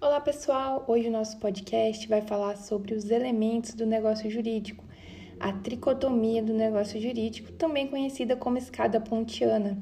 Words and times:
Olá 0.00 0.20
pessoal, 0.20 0.84
hoje 0.86 1.08
o 1.08 1.10
nosso 1.10 1.38
podcast 1.38 2.06
vai 2.06 2.20
falar 2.22 2.56
sobre 2.56 2.94
os 2.94 3.10
elementos 3.10 3.74
do 3.74 3.84
negócio 3.84 4.30
jurídico, 4.30 4.84
a 5.40 5.52
tricotomia 5.52 6.42
do 6.42 6.52
negócio 6.52 7.00
jurídico, 7.00 7.50
também 7.52 7.88
conhecida 7.88 8.36
como 8.36 8.58
escada 8.58 9.00
pontiana. 9.00 9.78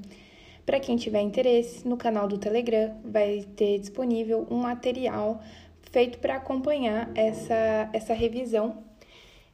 Para 0.65 0.81
quem 0.81 0.97
tiver 0.97 1.21
interesse, 1.21 1.87
no 1.87 1.97
canal 1.97 2.29
do 2.29 2.39
Telegram 2.39 2.97
vai 3.05 3.47
ter 3.57 3.79
disponível 3.79 4.47
um 4.51 4.57
material 4.57 5.43
feito 5.91 6.19
para 6.19 6.37
acompanhar 6.37 7.11
essa, 7.15 7.91
essa 7.93 8.15
revisão. 8.15 8.90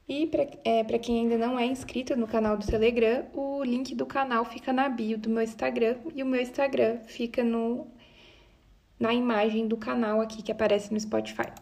E 0.08 0.26
para 0.28 0.46
é, 0.64 0.84
quem 0.98 1.20
ainda 1.20 1.36
não 1.36 1.58
é 1.58 1.66
inscrito 1.66 2.16
no 2.16 2.28
canal 2.28 2.56
do 2.56 2.64
Telegram, 2.64 3.26
o 3.34 3.64
link 3.64 3.92
do 3.92 4.06
canal 4.06 4.44
fica 4.44 4.72
na 4.72 4.88
bio 4.88 5.18
do 5.18 5.28
meu 5.28 5.42
Instagram 5.42 5.96
e 6.14 6.22
o 6.22 6.26
meu 6.26 6.40
Instagram 6.40 6.98
fica 7.06 7.42
no 7.42 7.88
na 8.98 9.12
imagem 9.12 9.66
do 9.66 9.76
canal 9.76 10.20
aqui 10.20 10.42
que 10.42 10.52
aparece 10.52 10.92
no 10.92 10.98
Spotify. 10.98 11.52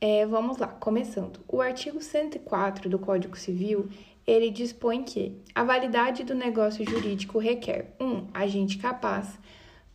É, 0.00 0.24
vamos 0.26 0.58
lá, 0.58 0.68
começando. 0.68 1.40
O 1.48 1.60
artigo 1.60 2.00
104 2.00 2.88
do 2.88 2.98
Código 2.98 3.36
Civil, 3.36 3.88
ele 4.26 4.50
dispõe 4.50 5.02
que 5.02 5.36
a 5.54 5.64
validade 5.64 6.22
do 6.22 6.34
negócio 6.34 6.88
jurídico 6.88 7.38
requer 7.38 7.94
1. 7.98 8.04
Um, 8.04 8.28
agente 8.32 8.78
capaz, 8.78 9.38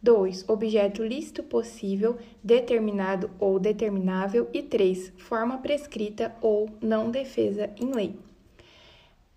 2. 0.05 0.48
Objeto 0.48 1.04
lícito 1.04 1.41
possível, 1.41 2.20
determinado 2.44 3.32
ou 3.40 3.59
determinável 3.59 4.48
e 4.54 4.62
3. 4.62 5.12
Forma 5.18 5.58
prescrita 5.58 6.36
ou 6.41 6.70
não 6.80 7.09
defesa 7.09 7.72
em 7.76 7.91
lei. 7.91 8.16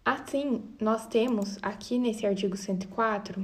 Assim, 0.05 0.63
nós 0.79 1.07
temos 1.07 1.59
aqui 1.63 1.99
nesse 1.99 2.27
artigo 2.27 2.55
104 2.55 3.43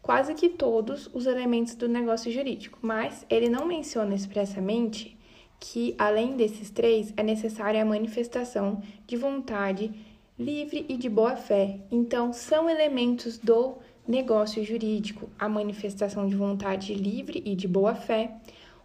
quase 0.00 0.34
que 0.34 0.48
todos 0.48 1.10
os 1.12 1.26
elementos 1.26 1.74
do 1.74 1.88
negócio 1.88 2.30
jurídico, 2.30 2.78
mas 2.80 3.26
ele 3.28 3.48
não 3.48 3.66
menciona 3.66 4.14
expressamente 4.14 5.16
que, 5.58 5.94
além 5.98 6.36
desses 6.36 6.70
três, 6.70 7.12
é 7.16 7.22
necessária 7.24 7.82
a 7.82 7.84
manifestação 7.84 8.82
de 9.06 9.16
vontade 9.16 9.92
livre 10.38 10.86
e 10.88 10.96
de 10.96 11.08
boa 11.08 11.36
fé. 11.36 11.80
Então, 11.90 12.32
são 12.32 12.68
elementos 12.68 13.38
do 13.38 13.78
negócio 14.06 14.64
jurídico: 14.64 15.28
a 15.38 15.48
manifestação 15.48 16.26
de 16.26 16.34
vontade 16.34 16.94
livre 16.94 17.42
e 17.44 17.54
de 17.54 17.68
boa 17.68 17.94
fé, 17.94 18.36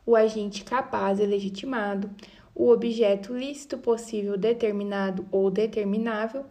o 0.05 0.15
agente 0.15 0.63
capaz 0.63 1.19
e 1.19 1.25
legitimado, 1.25 2.09
o 2.55 2.69
objeto 2.69 3.33
lícito 3.33 3.77
possível 3.77 4.37
determinado 4.37 5.27
ou 5.31 5.51
determinável 5.51 6.45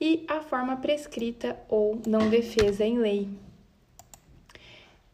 e 0.00 0.24
a 0.28 0.40
forma 0.40 0.76
prescrita 0.76 1.58
ou 1.68 2.00
não 2.06 2.30
defesa 2.30 2.84
em 2.84 2.98
lei. 2.98 3.28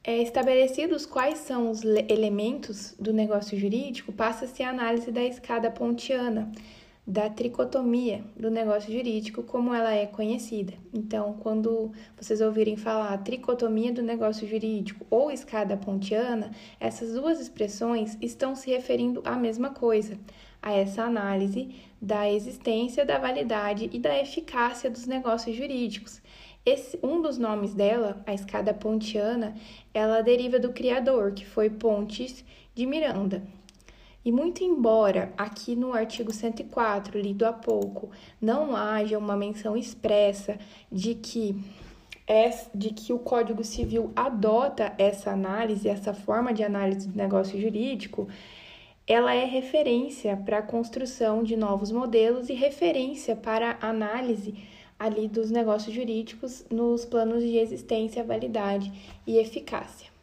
É, 0.06 0.20
estabelecidos 0.20 1.06
quais 1.06 1.38
são 1.38 1.70
os 1.70 1.82
elementos 1.82 2.94
do 3.00 3.10
negócio 3.10 3.58
jurídico, 3.58 4.12
passa-se 4.12 4.62
a 4.62 4.68
análise 4.68 5.10
da 5.10 5.24
escada 5.24 5.70
pontiana, 5.70 6.52
da 7.06 7.28
tricotomia 7.28 8.24
do 8.34 8.50
negócio 8.50 8.90
jurídico, 8.90 9.42
como 9.42 9.74
ela 9.74 9.92
é 9.92 10.06
conhecida. 10.06 10.72
Então, 10.92 11.36
quando 11.40 11.92
vocês 12.16 12.40
ouvirem 12.40 12.76
falar 12.76 13.18
tricotomia 13.18 13.92
do 13.92 14.02
negócio 14.02 14.48
jurídico 14.48 15.06
ou 15.10 15.30
escada 15.30 15.76
pontiana, 15.76 16.50
essas 16.80 17.12
duas 17.12 17.40
expressões 17.40 18.16
estão 18.22 18.54
se 18.54 18.70
referindo 18.70 19.20
à 19.24 19.36
mesma 19.36 19.70
coisa, 19.70 20.18
a 20.62 20.72
essa 20.72 21.02
análise 21.02 21.74
da 22.00 22.30
existência, 22.30 23.04
da 23.04 23.18
validade 23.18 23.90
e 23.92 23.98
da 23.98 24.18
eficácia 24.18 24.90
dos 24.90 25.06
negócios 25.06 25.54
jurídicos. 25.54 26.22
Esse, 26.64 26.98
um 27.02 27.20
dos 27.20 27.36
nomes 27.36 27.74
dela, 27.74 28.22
a 28.26 28.32
escada 28.32 28.72
pontiana, 28.72 29.54
ela 29.92 30.22
deriva 30.22 30.58
do 30.58 30.72
criador, 30.72 31.32
que 31.32 31.44
foi 31.44 31.68
Pontes 31.68 32.42
de 32.74 32.86
Miranda. 32.86 33.42
E 34.24 34.32
muito 34.32 34.64
embora 34.64 35.32
aqui 35.36 35.76
no 35.76 35.92
artigo 35.92 36.32
104, 36.32 37.20
lido 37.20 37.44
há 37.44 37.52
pouco, 37.52 38.10
não 38.40 38.74
haja 38.74 39.18
uma 39.18 39.36
menção 39.36 39.76
expressa 39.76 40.58
de 40.90 41.14
que 41.14 41.54
de 42.74 42.88
que 42.88 43.12
o 43.12 43.18
Código 43.18 43.62
Civil 43.62 44.10
adota 44.16 44.94
essa 44.96 45.30
análise, 45.30 45.90
essa 45.90 46.14
forma 46.14 46.54
de 46.54 46.64
análise 46.64 47.06
do 47.06 47.14
negócio 47.14 47.60
jurídico, 47.60 48.26
ela 49.06 49.34
é 49.34 49.44
referência 49.44 50.34
para 50.34 50.60
a 50.60 50.62
construção 50.62 51.42
de 51.42 51.54
novos 51.54 51.92
modelos 51.92 52.48
e 52.48 52.54
referência 52.54 53.36
para 53.36 53.76
a 53.78 53.90
análise 53.90 54.54
ali 54.98 55.28
dos 55.28 55.50
negócios 55.50 55.94
jurídicos 55.94 56.64
nos 56.70 57.04
planos 57.04 57.42
de 57.42 57.58
existência, 57.58 58.24
validade 58.24 58.90
e 59.26 59.36
eficácia. 59.36 60.13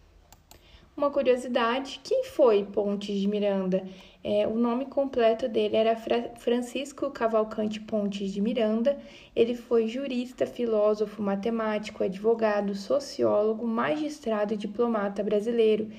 Uma 1.01 1.09
curiosidade: 1.09 2.00
quem 2.03 2.25
foi 2.25 2.63
Pontes 2.63 3.19
de 3.19 3.28
Miranda? 3.28 3.84
É, 4.23 4.45
o 4.45 4.53
nome 4.53 4.85
completo 4.85 5.50
dele 5.50 5.75
era 5.75 5.95
Fra 5.95 6.29
Francisco 6.35 7.09
Cavalcante 7.09 7.79
Pontes 7.79 8.31
de 8.31 8.39
Miranda. 8.39 9.00
Ele 9.35 9.56
foi 9.56 9.88
jurista, 9.88 10.45
filósofo, 10.45 11.23
matemático, 11.23 12.03
advogado, 12.03 12.75
sociólogo, 12.75 13.66
magistrado 13.66 14.53
e 14.53 14.57
diplomata 14.57 15.23
brasileiro 15.23 15.90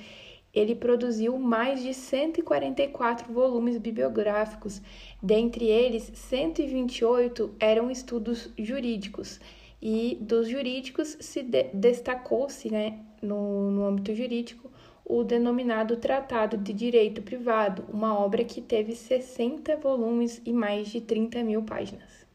ele 0.53 0.75
produziu 0.75 1.37
mais 1.37 1.81
de 1.81 1.95
144 1.95 3.33
volumes 3.33 3.77
bibliográficos, 3.79 4.81
dentre 5.21 5.65
eles 5.65 6.11
128 6.13 7.55
eram 7.59 7.89
estudos 7.89 8.53
jurídicos, 8.55 9.39
e 9.81 10.15
dos 10.21 10.47
jurídicos 10.47 11.17
se 11.19 11.41
de 11.41 11.63
destacou-se 11.73 12.69
né, 12.69 12.99
no, 13.19 13.71
no 13.71 13.83
âmbito 13.83 14.13
jurídico 14.13 14.71
o 15.05 15.23
denominado 15.23 15.97
Tratado 15.97 16.57
de 16.57 16.73
Direito 16.73 17.21
Privado, 17.21 17.83
uma 17.91 18.17
obra 18.17 18.43
que 18.43 18.61
teve 18.61 18.95
60 18.95 19.75
volumes 19.77 20.41
e 20.45 20.53
mais 20.53 20.87
de 20.87 21.01
30 21.01 21.43
mil 21.43 21.63
páginas. 21.63 22.25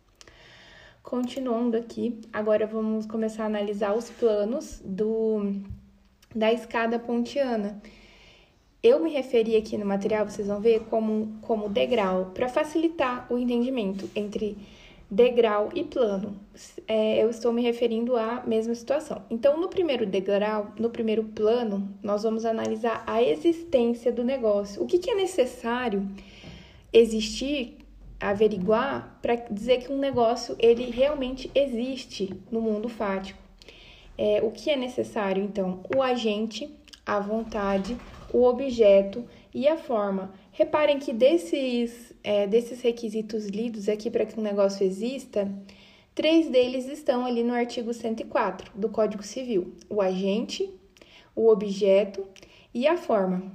Continuando 1.03 1.77
aqui, 1.77 2.21
agora 2.33 2.67
vamos 2.67 3.07
começar 3.07 3.45
a 3.45 3.47
analisar 3.47 3.97
os 3.97 4.11
planos 4.11 4.83
do, 4.85 5.55
da 6.35 6.53
escada 6.53 6.99
pontiana. 6.99 7.81
Eu 8.83 9.03
me 9.03 9.11
referi 9.11 9.57
aqui 9.57 9.79
no 9.79 9.87
material, 9.87 10.29
vocês 10.29 10.47
vão 10.47 10.61
ver, 10.61 10.81
como, 10.85 11.39
como 11.41 11.69
degrau, 11.69 12.27
para 12.35 12.49
facilitar 12.49 13.27
o 13.33 13.39
entendimento 13.39 14.09
entre 14.15 14.57
degrau 15.11 15.71
e 15.75 15.85
plano. 15.85 16.39
É, 16.87 17.23
eu 17.23 17.31
estou 17.31 17.53
me 17.53 17.63
referindo 17.63 18.17
à 18.17 18.43
mesma 18.47 18.75
situação. 18.75 19.23
Então, 19.31 19.59
no 19.59 19.69
primeiro 19.69 20.05
degrau, 20.05 20.73
no 20.79 20.91
primeiro 20.91 21.25
plano, 21.25 21.89
nós 22.03 22.23
vamos 22.23 22.45
analisar 22.45 23.03
a 23.07 23.23
existência 23.23 24.13
do 24.13 24.23
negócio. 24.23 24.83
O 24.83 24.87
que, 24.87 24.99
que 24.99 25.11
é 25.11 25.15
necessário 25.15 26.07
existir, 26.93 27.79
averiguar, 28.21 29.19
para 29.23 29.37
dizer 29.37 29.79
que 29.79 29.93
um 29.93 29.99
negócio 29.99 30.57
ele 30.59 30.91
realmente 30.91 31.51
existe 31.55 32.35
no 32.51 32.61
mundo 32.61 32.89
fático. 32.89 33.39
É, 34.17 34.41
o 34.43 34.51
que 34.51 34.71
é 34.71 34.77
necessário, 34.77 35.43
então? 35.43 35.81
O 35.95 36.03
agente, 36.03 36.69
a 37.07 37.21
vontade, 37.21 37.97
o 38.33 38.45
objeto 38.45 39.25
e 39.55 39.69
a 39.69 39.77
forma. 39.77 40.33
Reparem 40.59 40.99
que 40.99 41.13
desses, 41.13 42.13
é, 42.25 42.45
desses 42.45 42.81
requisitos 42.81 43.47
lidos 43.47 43.89
aqui 43.89 44.11
para 44.11 44.27
que 44.27 44.41
um 44.41 44.43
negócio 44.43 44.85
exista, 44.85 45.49
três 46.17 46.51
deles 46.51 46.89
estão 46.89 47.25
ali 47.25 47.45
no 47.45 47.55
artigo 47.55 47.95
104 47.95 48.73
do 48.75 48.89
Código 48.89 49.23
Civil: 49.23 49.77
o 49.89 50.03
agente, 50.03 50.69
o 51.37 51.49
objeto 51.49 52.27
e 52.75 52.89
a 52.89 52.97
forma. 52.97 53.53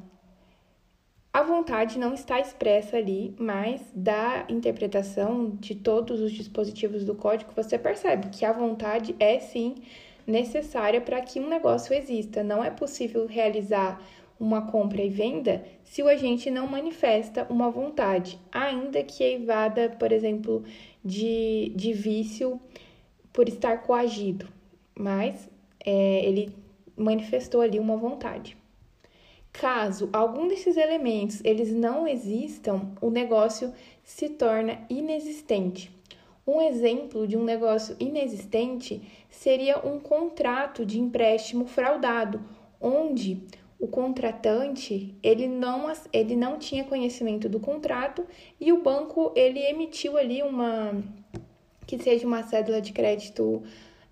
A 1.34 1.44
vontade 1.44 2.00
não 2.00 2.14
está 2.14 2.40
expressa 2.40 2.96
ali, 2.96 3.35
mas 3.38 3.81
da 3.94 4.46
interpretação 4.47 5.58
de 5.59 5.75
todos 5.75 6.22
os 6.22 6.31
dispositivos 6.31 7.03
do 7.03 7.16
código, 7.16 7.52
você 7.53 7.78
percebe 7.78 8.30
que 8.30 8.46
a 8.46 8.53
vontade 8.53 9.14
é 9.20 9.40
sim 9.40 9.75
necessária 10.25 11.02
para 11.02 11.20
que 11.20 11.38
um 11.38 11.50
negócio 11.50 11.94
exista. 11.94 12.41
Não 12.46 12.64
é 12.64 12.70
possível 12.70 13.26
realizar 13.28 14.02
uma 14.43 14.63
compra 14.63 15.01
e 15.01 15.09
venda 15.09 15.63
se 15.85 16.03
o 16.03 16.07
agente 16.09 16.51
não 16.51 16.67
manifesta 16.67 17.47
uma 17.49 17.72
vontade, 17.72 18.37
ainda 18.51 19.01
que 19.01 19.23
evada, 19.23 19.95
por 19.97 20.11
exemplo, 20.11 20.63
de, 21.03 21.72
de 21.73 21.93
vício 21.93 22.59
por 23.31 23.47
estar 23.47 23.78
coagido, 23.84 24.45
mas 24.93 25.49
é, 25.84 26.25
ele 26.25 26.53
manifestou 26.97 27.61
ali 27.61 27.79
uma 27.79 27.95
vontade. 27.95 28.57
Caso 29.53 30.09
algum 30.11 30.49
desses 30.49 30.75
elementos 30.75 31.40
eles 31.45 31.72
não 31.72 32.05
existam, 32.05 32.91
o 32.99 33.09
negócio 33.09 33.73
se 34.03 34.28
torna 34.28 34.81
inexistente. 34.90 35.90
Um 36.45 36.61
exemplo 36.61 37.25
de 37.25 37.37
um 37.37 37.43
negócio 37.45 37.95
inexistente 37.97 39.01
seria 39.29 39.79
um 39.87 40.01
contrato 40.01 40.85
de 40.85 40.99
empréstimo 40.99 41.66
fraudado, 41.66 42.41
onde 42.81 43.41
o 43.84 43.88
contratante 43.90 45.14
ele 45.22 45.46
não, 45.46 45.91
ele 46.14 46.38
não 46.38 46.58
tinha 46.58 46.85
conhecimento 46.85 47.50
do 47.50 47.59
contrato 47.59 48.26
e 48.58 48.72
o 48.72 48.82
banco 48.82 49.34
ele 49.35 49.59
emitiu 49.59 50.18
ali 50.18 50.41
uma 50.41 51.03
que 51.85 52.02
seja 52.02 52.26
uma 52.26 52.44
cédula 52.44 52.80
de 52.80 52.94
crédito 52.94 53.62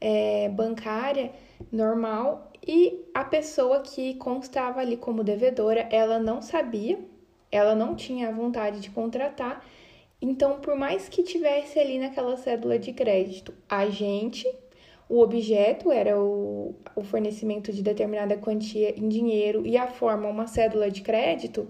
é, 0.02 0.50
bancária 0.50 1.32
normal 1.72 2.52
e 2.68 3.00
a 3.14 3.24
pessoa 3.24 3.80
que 3.80 4.16
constava 4.16 4.82
ali 4.82 4.98
como 4.98 5.24
devedora, 5.24 5.88
ela 5.90 6.20
não 6.20 6.42
sabia, 6.42 7.00
ela 7.50 7.74
não 7.74 7.96
tinha 7.96 8.28
a 8.28 8.32
vontade 8.34 8.82
de 8.82 8.90
contratar. 8.90 9.66
Então, 10.22 10.60
por 10.60 10.76
mais 10.76 11.08
que 11.08 11.24
tivesse 11.24 11.80
ali 11.80 11.98
naquela 11.98 12.36
cédula 12.36 12.78
de 12.78 12.92
crédito, 12.92 13.54
a 13.70 13.90
gente, 13.90 14.46
o 15.12 15.20
objeto 15.20 15.92
era 15.92 16.18
o, 16.18 16.74
o 16.96 17.04
fornecimento 17.04 17.74
de 17.74 17.84
determinada 17.84 18.38
quantia 18.38 18.98
em 18.98 19.10
dinheiro 19.10 19.68
e 19.68 19.76
a 19.76 19.86
forma 19.86 20.30
uma 20.30 20.48
cédula 20.48 20.90
de 20.90 21.02
crédito, 21.02 21.68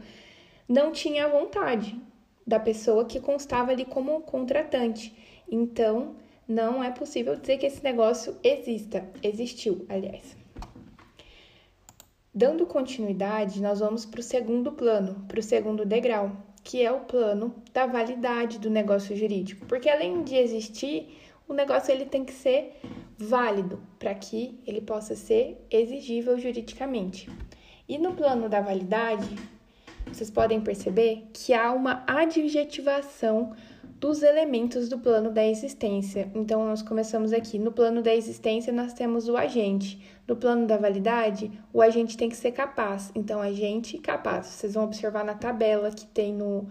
não 0.70 0.92
tinha 0.92 1.26
a 1.26 1.28
vontade 1.28 2.00
da 2.46 2.60
pessoa 2.60 3.04
que 3.04 3.20
constava 3.20 3.72
ali 3.72 3.84
como 3.84 4.22
contratante. 4.22 5.12
Então, 5.50 6.14
não 6.48 6.84
é 6.84 6.92
possível 6.92 7.36
dizer 7.36 7.58
que 7.58 7.66
esse 7.66 7.84
negócio 7.84 8.38
exista, 8.44 9.10
existiu, 9.24 9.88
aliás. 9.90 10.38
Dando 12.32 12.68
continuidade, 12.68 13.60
nós 13.60 13.80
vamos 13.80 14.06
para 14.06 14.20
o 14.20 14.24
segundo 14.24 14.72
plano, 14.72 15.26
para 15.28 15.40
o 15.40 15.44
segundo 15.44 15.84
degrau, 15.84 16.32
que 16.64 16.86
é 16.86 16.92
o 16.92 17.00
plano 17.00 17.56
da 17.74 17.88
validade 17.88 18.60
do 18.60 18.70
negócio 18.70 19.16
jurídico. 19.16 19.66
Porque 19.66 19.90
além 19.90 20.22
de 20.22 20.36
existir, 20.36 21.18
o 21.48 21.54
negócio 21.54 21.92
ele 21.92 22.06
tem 22.06 22.24
que 22.24 22.34
ser 22.34 22.80
válido 23.22 23.80
para 24.00 24.14
que 24.14 24.60
ele 24.66 24.82
possa 24.82 25.16
ser 25.16 25.66
exigível 25.70 26.38
juridicamente. 26.40 27.30
E 27.88 27.98
no 27.98 28.14
plano 28.14 28.50
da 28.50 28.62
validade, 28.62 29.36
vocês 30.08 30.30
podem 30.30 30.60
perceber 30.62 31.28
que 31.34 31.54
há 31.54 31.72
uma 31.72 32.04
adjetivação 32.08 33.54
dos 34.00 34.24
elementos 34.24 34.90
do 34.90 34.98
plano 34.98 35.30
da 35.30 35.46
existência. 35.46 36.32
Então, 36.34 36.66
nós 36.66 36.82
começamos 36.82 37.32
aqui. 37.32 37.60
No 37.60 37.72
plano 37.72 38.02
da 38.02 38.14
existência, 38.14 38.74
nós 38.74 38.94
temos 38.94 39.30
o 39.30 39.38
agente. 39.38 40.02
No 40.28 40.36
plano 40.36 40.66
da 40.66 40.76
validade, 40.76 41.52
o 41.72 41.82
agente 41.84 42.18
tem 42.18 42.28
que 42.28 42.36
ser 42.36 42.52
capaz. 42.52 43.12
Então, 43.14 43.40
agente 43.40 44.00
capaz. 44.00 44.48
Vocês 44.48 44.74
vão 44.74 44.86
observar 44.86 45.24
na 45.24 45.36
tabela 45.36 45.92
que 45.92 46.08
tem 46.08 46.34
no, 46.34 46.68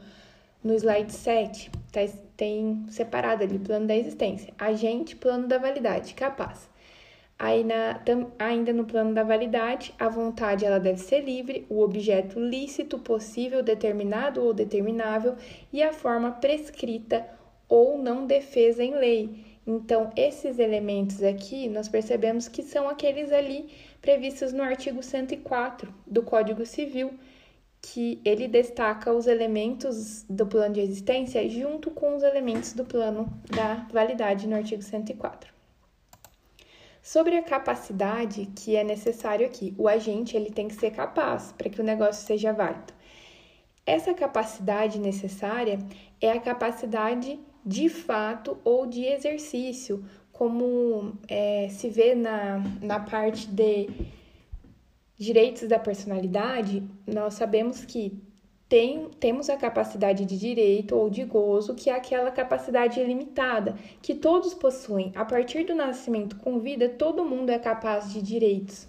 no 0.63 0.75
slide 0.75 1.13
7, 1.13 1.71
tá, 1.91 2.01
tem 2.37 2.85
separado 2.89 3.43
ali 3.43 3.59
plano 3.59 3.87
da 3.87 3.97
existência. 3.97 4.53
Agente, 4.59 5.17
plano 5.17 5.47
da 5.47 5.59
validade, 5.59 6.15
capaz. 6.15 6.69
Aí 7.39 7.65
na, 7.65 7.95
tam, 7.95 8.31
ainda 8.39 8.71
no 8.71 8.85
plano 8.85 9.15
da 9.15 9.23
validade, 9.23 9.95
a 9.99 10.11
vontade 10.11 10.67
ela 10.67 10.79
deve 10.79 11.01
ser 11.01 11.21
livre, 11.21 11.65
o 11.71 11.81
objeto 11.81 12.39
lícito, 12.39 12.99
possível, 12.99 13.63
determinado 13.63 14.45
ou 14.45 14.53
determinável 14.53 15.37
e 15.73 15.83
a 15.83 15.91
forma 15.91 16.33
prescrita 16.33 17.27
ou 17.67 17.97
não 17.97 18.27
defesa 18.27 18.85
em 18.85 18.95
lei. 18.95 19.45
Então, 19.67 20.11
esses 20.17 20.59
elementos 20.59 21.23
aqui 21.23 21.67
nós 21.67 21.89
percebemos 21.89 22.47
que 22.47 22.63
são 22.63 22.89
aqueles 22.89 23.33
ali 23.33 23.71
previstos 24.03 24.53
no 24.53 24.63
artigo 24.63 25.03
104 25.03 25.95
do 26.07 26.23
Código 26.23 26.67
Civil, 26.67 27.15
que 27.83 28.21
ele 28.25 28.47
destaca 28.47 29.13
os 29.13 29.27
elementos 29.27 30.25
do 30.29 30.47
plano 30.47 30.75
de 30.75 30.81
existência 30.81 31.49
junto 31.49 31.91
com 31.91 32.15
os 32.15 32.23
elementos 32.23 32.73
do 32.73 32.85
plano 32.85 33.33
da 33.49 33.87
validade 33.93 34.47
no 34.47 34.57
artigo 34.57 34.83
104. 34.83 35.51
Sobre 37.03 37.37
a 37.37 37.43
capacidade 37.43 38.47
que 38.55 38.77
é 38.77 38.85
necessário 38.85 39.47
aqui, 39.47 39.75
o 39.79 39.89
agente 39.89 40.37
ele 40.37 40.51
tem 40.51 40.69
que 40.69 40.75
ser 40.75 40.91
capaz 40.91 41.53
para 41.53 41.71
que 41.71 41.81
o 41.81 41.85
negócio 41.85 42.27
seja 42.27 42.53
válido. 42.53 42.93
Essa 43.87 44.13
capacidade 44.13 44.99
necessária 44.99 45.79
é 46.21 46.31
a 46.31 46.41
capacidade 46.41 47.41
de 47.65 47.89
fato 47.89 48.59
ou 48.63 48.87
de 48.87 49.05
exercício, 49.05 50.05
como 50.33 51.15
é, 51.27 51.69
se 51.71 51.89
vê 51.89 52.15
na, 52.15 52.63
na 52.81 53.01
parte 53.01 53.47
de 53.47 53.89
direitos 55.21 55.69
da 55.69 55.79
personalidade, 55.79 56.83
nós 57.07 57.35
sabemos 57.35 57.85
que 57.85 58.19
tem, 58.67 59.11
temos 59.21 59.51
a 59.51 59.57
capacidade 59.57 60.25
de 60.25 60.39
direito 60.39 60.97
ou 60.97 61.11
de 61.11 61.25
gozo, 61.25 61.75
que 61.75 61.91
é 61.91 61.95
aquela 61.95 62.31
capacidade 62.31 62.99
ilimitada, 62.99 63.75
que 64.01 64.15
todos 64.15 64.55
possuem. 64.55 65.13
A 65.15 65.23
partir 65.23 65.65
do 65.65 65.75
nascimento 65.75 66.37
com 66.37 66.59
vida, 66.59 66.89
todo 66.89 67.23
mundo 67.23 67.51
é 67.51 67.59
capaz 67.59 68.11
de 68.11 68.23
direitos. 68.23 68.89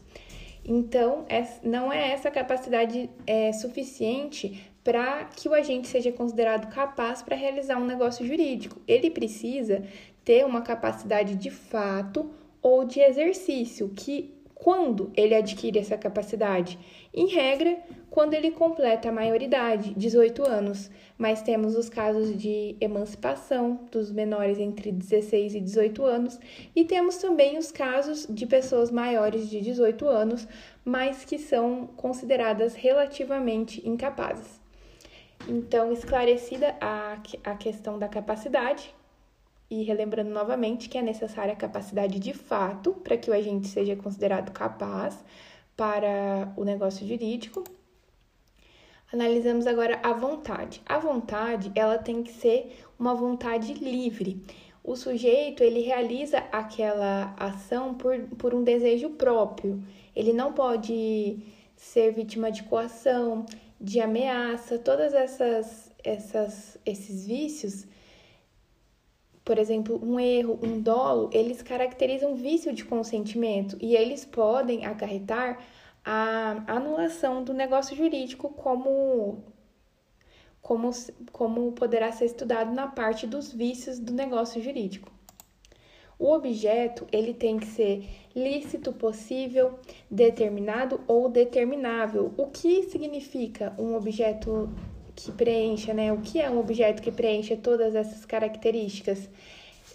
Então, 0.63 1.25
é, 1.27 1.45
não 1.63 1.91
é 1.91 2.11
essa 2.13 2.31
capacidade 2.31 3.09
é, 3.27 3.51
suficiente 3.51 4.71
para 4.85 5.25
que 5.25 5.49
o 5.49 5.53
agente 5.53 5.89
seja 5.89 6.13
considerado 6.13 6.73
capaz 6.73 7.21
para 7.21 7.35
realizar 7.35 7.77
um 7.77 7.85
negócio 7.85 8.25
jurídico. 8.25 8.79
Ele 8.87 9.11
precisa 9.11 9.83
ter 10.23 10.45
uma 10.45 10.61
capacidade 10.61 11.35
de 11.35 11.51
fato 11.51 12.31
ou 12.61 12.85
de 12.85 13.01
exercício, 13.01 13.89
que 13.89 14.40
quando 14.61 15.11
ele 15.17 15.33
adquire 15.33 15.79
essa 15.79 15.97
capacidade? 15.97 16.77
Em 17.11 17.25
regra, 17.25 17.79
quando 18.11 18.35
ele 18.35 18.51
completa 18.51 19.09
a 19.09 19.11
maioridade, 19.11 19.91
18 19.95 20.47
anos, 20.47 20.91
mas 21.17 21.41
temos 21.41 21.75
os 21.75 21.89
casos 21.89 22.37
de 22.37 22.75
emancipação 22.79 23.87
dos 23.91 24.11
menores 24.11 24.59
entre 24.59 24.91
16 24.91 25.55
e 25.55 25.59
18 25.59 26.05
anos, 26.05 26.39
e 26.75 26.85
temos 26.85 27.17
também 27.17 27.57
os 27.57 27.71
casos 27.71 28.27
de 28.29 28.45
pessoas 28.45 28.91
maiores 28.91 29.49
de 29.49 29.61
18 29.61 30.07
anos, 30.07 30.47
mas 30.85 31.25
que 31.25 31.39
são 31.39 31.87
consideradas 31.97 32.75
relativamente 32.75 33.81
incapazes. 33.83 34.61
Então, 35.47 35.91
esclarecida 35.91 36.75
a, 36.79 37.17
a 37.43 37.55
questão 37.55 37.97
da 37.97 38.07
capacidade, 38.07 38.93
e 39.71 39.83
relembrando 39.83 40.29
novamente 40.29 40.89
que 40.89 40.97
é 40.97 41.01
necessária 41.01 41.53
a 41.53 41.55
capacidade 41.55 42.19
de 42.19 42.33
fato 42.33 42.91
para 42.93 43.17
que 43.17 43.31
o 43.31 43.33
agente 43.33 43.69
seja 43.69 43.95
considerado 43.95 44.51
capaz 44.51 45.17
para 45.75 46.53
o 46.55 46.63
negócio 46.63 47.07
jurídico, 47.07 47.63
Analisamos 49.13 49.67
agora 49.67 49.99
a 50.01 50.13
vontade. 50.13 50.81
A 50.85 50.97
vontade, 50.97 51.69
ela 51.75 51.97
tem 51.97 52.23
que 52.23 52.31
ser 52.31 52.81
uma 52.97 53.13
vontade 53.13 53.73
livre. 53.73 54.41
O 54.81 54.95
sujeito, 54.95 55.61
ele 55.61 55.81
realiza 55.81 56.37
aquela 56.49 57.35
ação 57.37 57.93
por, 57.93 58.17
por 58.37 58.55
um 58.55 58.63
desejo 58.63 59.09
próprio. 59.09 59.83
Ele 60.15 60.31
não 60.31 60.53
pode 60.53 61.39
ser 61.75 62.13
vítima 62.13 62.49
de 62.49 62.63
coação, 62.63 63.45
de 63.79 63.99
ameaça, 63.99 64.79
todas 64.79 65.13
essas, 65.13 65.91
essas 66.03 66.77
esses 66.85 67.27
vícios, 67.27 67.85
por 69.51 69.59
exemplo, 69.59 69.99
um 70.01 70.17
erro, 70.17 70.57
um 70.63 70.79
dolo, 70.79 71.29
eles 71.33 71.61
caracterizam 71.61 72.35
vício 72.35 72.73
de 72.73 72.85
consentimento 72.85 73.77
e 73.81 73.97
eles 73.97 74.23
podem 74.23 74.85
acarretar 74.85 75.59
a 76.05 76.63
anulação 76.67 77.43
do 77.43 77.53
negócio 77.53 77.93
jurídico 77.93 78.47
como, 78.47 79.43
como, 80.61 80.89
como 81.33 81.73
poderá 81.73 82.13
ser 82.13 82.27
estudado 82.27 82.73
na 82.73 82.87
parte 82.87 83.27
dos 83.27 83.51
vícios 83.51 83.99
do 83.99 84.13
negócio 84.13 84.63
jurídico. 84.63 85.11
O 86.17 86.31
objeto 86.31 87.05
ele 87.11 87.33
tem 87.33 87.59
que 87.59 87.65
ser 87.65 88.07
lícito, 88.33 88.93
possível, 88.93 89.77
determinado 90.09 91.01
ou 91.05 91.27
determinável. 91.27 92.33
O 92.37 92.47
que 92.47 92.83
significa 92.83 93.75
um 93.77 93.97
objeto 93.97 94.69
que 95.23 95.31
preencha, 95.31 95.93
né? 95.93 96.11
O 96.11 96.17
que 96.17 96.39
é 96.39 96.49
um 96.49 96.59
objeto 96.59 97.01
que 97.01 97.11
preencha 97.11 97.55
todas 97.55 97.95
essas 97.95 98.25
características? 98.25 99.29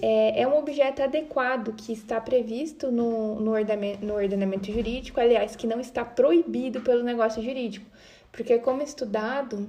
é, 0.01 0.43
é 0.43 0.49
um 0.49 0.59
objeto 0.59 1.03
adequado 1.03 1.73
que 1.75 1.93
está 1.93 2.21
previsto 2.21 2.91
no, 2.91 3.41
no, 3.41 3.53
ordenamento, 3.53 4.05
no 4.05 4.15
ordenamento 4.15 4.71
jurídico, 4.71 5.21
aliás, 5.21 5.57
que 5.57 5.67
não 5.67 5.81
está 5.81 6.05
proibido 6.05 6.81
pelo 6.81 7.03
negócio 7.03 7.43
jurídico, 7.43 7.87
porque, 8.31 8.59
como 8.59 8.83
estudado 8.83 9.69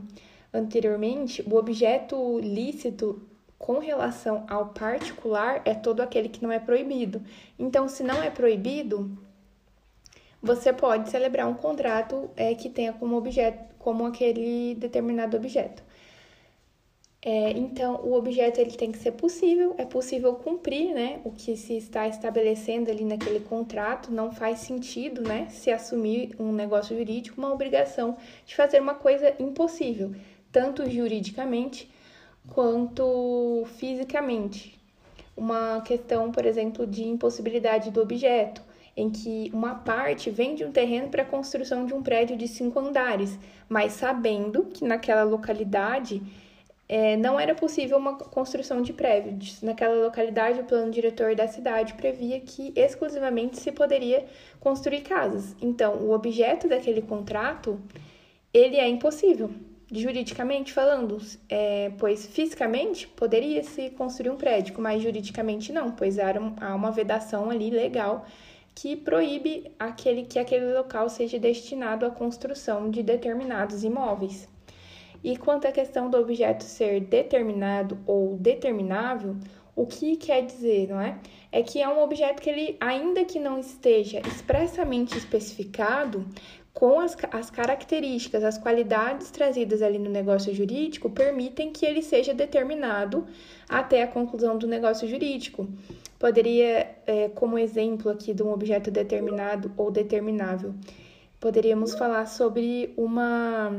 anteriormente, 0.54 1.42
o 1.50 1.56
objeto 1.56 2.40
lícito 2.40 3.22
com 3.58 3.80
relação 3.80 4.46
ao 4.48 4.68
particular 4.68 5.62
é 5.66 5.74
todo 5.74 6.02
aquele 6.02 6.30
que 6.30 6.44
não 6.44 6.52
é 6.52 6.60
proibido. 6.60 7.22
Então, 7.58 7.88
se 7.88 8.04
não 8.04 8.22
é 8.22 8.30
proibido, 8.30 9.18
você 10.48 10.72
pode 10.72 11.10
celebrar 11.10 11.46
um 11.48 11.54
contrato 11.54 12.30
é, 12.38 12.56
que 12.56 12.70
tenha 12.70 12.94
como 12.94 13.18
objeto, 13.18 13.76
como 13.78 14.06
aquele 14.06 14.76
determinado 14.76 15.36
objeto. 15.36 15.84
É, 17.22 17.52
então, 17.52 17.96
o 18.06 18.14
objeto 18.14 18.62
ele 18.62 18.72
tem 18.72 18.92
que 18.92 18.98
ser 19.00 19.12
possível, 19.12 19.76
é 19.78 19.84
possível 19.84 20.36
cumprir 20.36 20.94
né, 20.94 21.20
o 21.26 21.32
que 21.32 21.58
se 21.58 21.76
está 21.76 22.08
estabelecendo 22.08 22.90
ali 22.90 23.04
naquele 23.04 23.42
contrato, 23.42 24.10
não 24.10 24.32
faz 24.32 24.60
sentido 24.60 25.22
né, 25.22 25.48
se 25.50 25.70
assumir 25.70 26.34
um 26.40 26.54
negócio 26.54 26.96
jurídico 26.98 27.38
uma 27.42 27.52
obrigação 27.52 28.16
de 28.46 28.56
fazer 28.56 28.80
uma 28.82 28.96
coisa 28.96 29.36
impossível, 29.40 30.16
tanto 30.52 30.90
juridicamente 30.90 31.92
quanto 32.50 33.66
fisicamente. 33.78 34.80
Uma 35.36 35.82
questão, 35.82 36.32
por 36.32 36.46
exemplo, 36.46 36.88
de 36.88 37.04
impossibilidade 37.04 37.92
do 37.92 38.02
objeto, 38.02 38.62
em 38.98 39.12
que 39.12 39.52
uma 39.54 39.76
parte 39.76 40.32
vende 40.32 40.66
um 40.66 40.72
terreno 40.72 41.10
para 41.10 41.22
a 41.22 41.26
construção 41.26 41.86
de 41.86 41.94
um 41.94 42.02
prédio 42.02 42.36
de 42.36 42.48
cinco 42.48 42.80
andares, 42.80 43.38
mas 43.70 43.94
sabendo 43.94 44.64
que 44.66 44.84
naquela 44.84 45.24
localidade 45.24 46.20
é, 46.90 47.16
não 47.16 47.40
era 47.40 47.54
possível 47.54 47.98
uma 47.98 48.18
construção 48.18 48.82
de 48.82 48.94
prédios. 48.94 49.62
Naquela 49.62 49.94
localidade, 50.04 50.62
o 50.62 50.64
plano 50.64 50.90
diretor 50.90 51.36
da 51.36 51.48
cidade 51.48 51.94
previa 51.94 52.40
que 52.40 52.74
exclusivamente 52.76 53.60
se 53.60 53.72
poderia 53.72 54.26
construir 54.60 55.02
casas. 55.02 55.56
Então, 55.62 55.96
o 55.98 56.12
objeto 56.12 56.68
daquele 56.68 57.02
contrato, 57.04 57.80
ele 58.52 58.78
é 58.78 58.88
impossível, 58.88 59.52
juridicamente 59.92 60.74
falando, 60.74 61.18
é, 61.48 61.92
pois 62.00 62.26
fisicamente 62.26 63.08
poderia 63.08 63.64
se 63.64 63.92
construir 63.92 64.32
um 64.32 64.38
prédio, 64.38 64.74
mas 64.80 65.04
juridicamente 65.04 65.72
não, 65.72 65.92
pois 65.92 66.18
há 66.18 66.74
uma 66.74 66.90
vedação 66.90 67.52
ali 67.52 67.70
legal 67.70 68.26
que 68.78 68.96
proíbe 68.96 69.72
aquele, 69.80 70.22
que 70.22 70.38
aquele 70.38 70.72
local 70.72 71.10
seja 71.10 71.40
destinado 71.40 72.06
à 72.06 72.12
construção 72.12 72.92
de 72.92 73.02
determinados 73.02 73.84
imóveis. 73.84 74.48
E 75.24 75.36
quanto 75.36 75.68
à 75.68 75.72
questão 75.72 76.12
do 76.12 76.18
objeto 76.20 76.64
ser 76.64 77.00
determinado 77.00 77.98
ou 78.06 78.38
determinável, 78.38 79.36
o 79.76 79.88
que 79.88 80.16
quer 80.16 80.46
dizer, 80.46 80.90
não 80.90 81.02
é? 81.02 81.18
É 81.52 81.64
que 81.64 81.82
é 81.82 81.90
um 81.90 82.04
objeto 82.04 82.40
que 82.40 82.52
ele, 82.52 82.78
ainda 82.80 83.26
que 83.26 83.40
não 83.40 83.60
esteja 83.60 84.20
expressamente 84.20 85.18
especificado, 85.18 86.24
com 86.72 87.00
as, 87.00 87.18
as 87.32 87.50
características, 87.50 88.44
as 88.44 88.60
qualidades 88.60 89.32
trazidas 89.32 89.82
ali 89.82 89.98
no 89.98 90.12
negócio 90.12 90.54
jurídico, 90.54 91.10
permitem 91.10 91.72
que 91.72 91.84
ele 91.84 92.04
seja 92.04 92.32
determinado 92.32 93.26
até 93.68 94.04
a 94.04 94.08
conclusão 94.08 94.56
do 94.56 94.68
negócio 94.68 95.08
jurídico. 95.08 95.68
Poderia, 96.20 96.96
é, 97.06 97.30
como 97.30 97.58
exemplo 97.58 98.12
aqui 98.12 98.34
de 98.34 98.42
um 98.42 98.52
objeto 98.52 98.90
determinado 98.90 99.72
ou 99.78 99.92
determinável, 99.92 100.74
poderíamos 101.40 101.94
falar 101.94 102.26
sobre 102.26 102.94
uma 102.98 103.72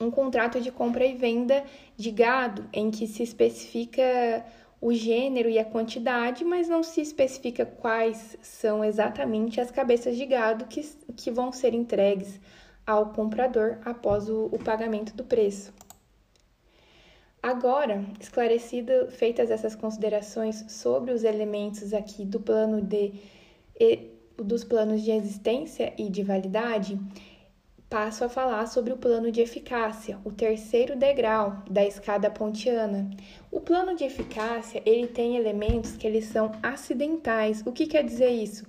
um 0.00 0.10
contrato 0.10 0.60
de 0.60 0.72
compra 0.72 1.04
e 1.04 1.14
venda 1.14 1.62
de 1.94 2.10
gado, 2.10 2.64
em 2.72 2.90
que 2.90 3.06
se 3.06 3.22
especifica 3.22 4.44
o 4.80 4.94
gênero 4.94 5.48
e 5.50 5.58
a 5.58 5.64
quantidade, 5.64 6.42
mas 6.42 6.68
não 6.68 6.82
se 6.82 7.02
especifica 7.02 7.66
quais 7.66 8.38
são 8.40 8.82
exatamente 8.82 9.60
as 9.60 9.70
cabeças 9.70 10.16
de 10.16 10.24
gado 10.24 10.64
que, 10.64 10.80
que 11.14 11.30
vão 11.30 11.52
ser 11.52 11.74
entregues 11.74 12.40
ao 12.86 13.10
comprador 13.10 13.78
após 13.84 14.28
o, 14.30 14.46
o 14.46 14.58
pagamento 14.58 15.14
do 15.14 15.22
preço. 15.22 15.72
Agora, 17.42 18.04
esclarecido, 18.20 19.08
feitas 19.10 19.50
essas 19.50 19.74
considerações 19.74 20.64
sobre 20.68 21.12
os 21.12 21.24
elementos 21.24 21.94
aqui 21.94 22.24
do 22.24 22.40
plano 22.40 22.80
de 22.82 23.12
dos 24.36 24.64
planos 24.64 25.02
de 25.02 25.10
existência 25.10 25.92
e 25.98 26.08
de 26.08 26.22
validade, 26.22 26.98
passo 27.88 28.24
a 28.24 28.28
falar 28.28 28.66
sobre 28.66 28.92
o 28.92 28.96
plano 28.96 29.30
de 29.32 29.40
eficácia, 29.40 30.18
o 30.24 30.30
terceiro 30.30 30.96
degrau 30.96 31.62
da 31.68 31.84
escada 31.84 32.30
pontiana. 32.30 33.10
O 33.50 33.60
plano 33.60 33.96
de 33.96 34.04
eficácia, 34.04 34.82
ele 34.86 35.08
tem 35.08 35.36
elementos 35.36 35.96
que 35.96 36.06
eles 36.06 36.26
são 36.26 36.52
acidentais. 36.62 37.62
O 37.66 37.72
que 37.72 37.86
quer 37.86 38.04
dizer 38.04 38.30
isso? 38.30 38.64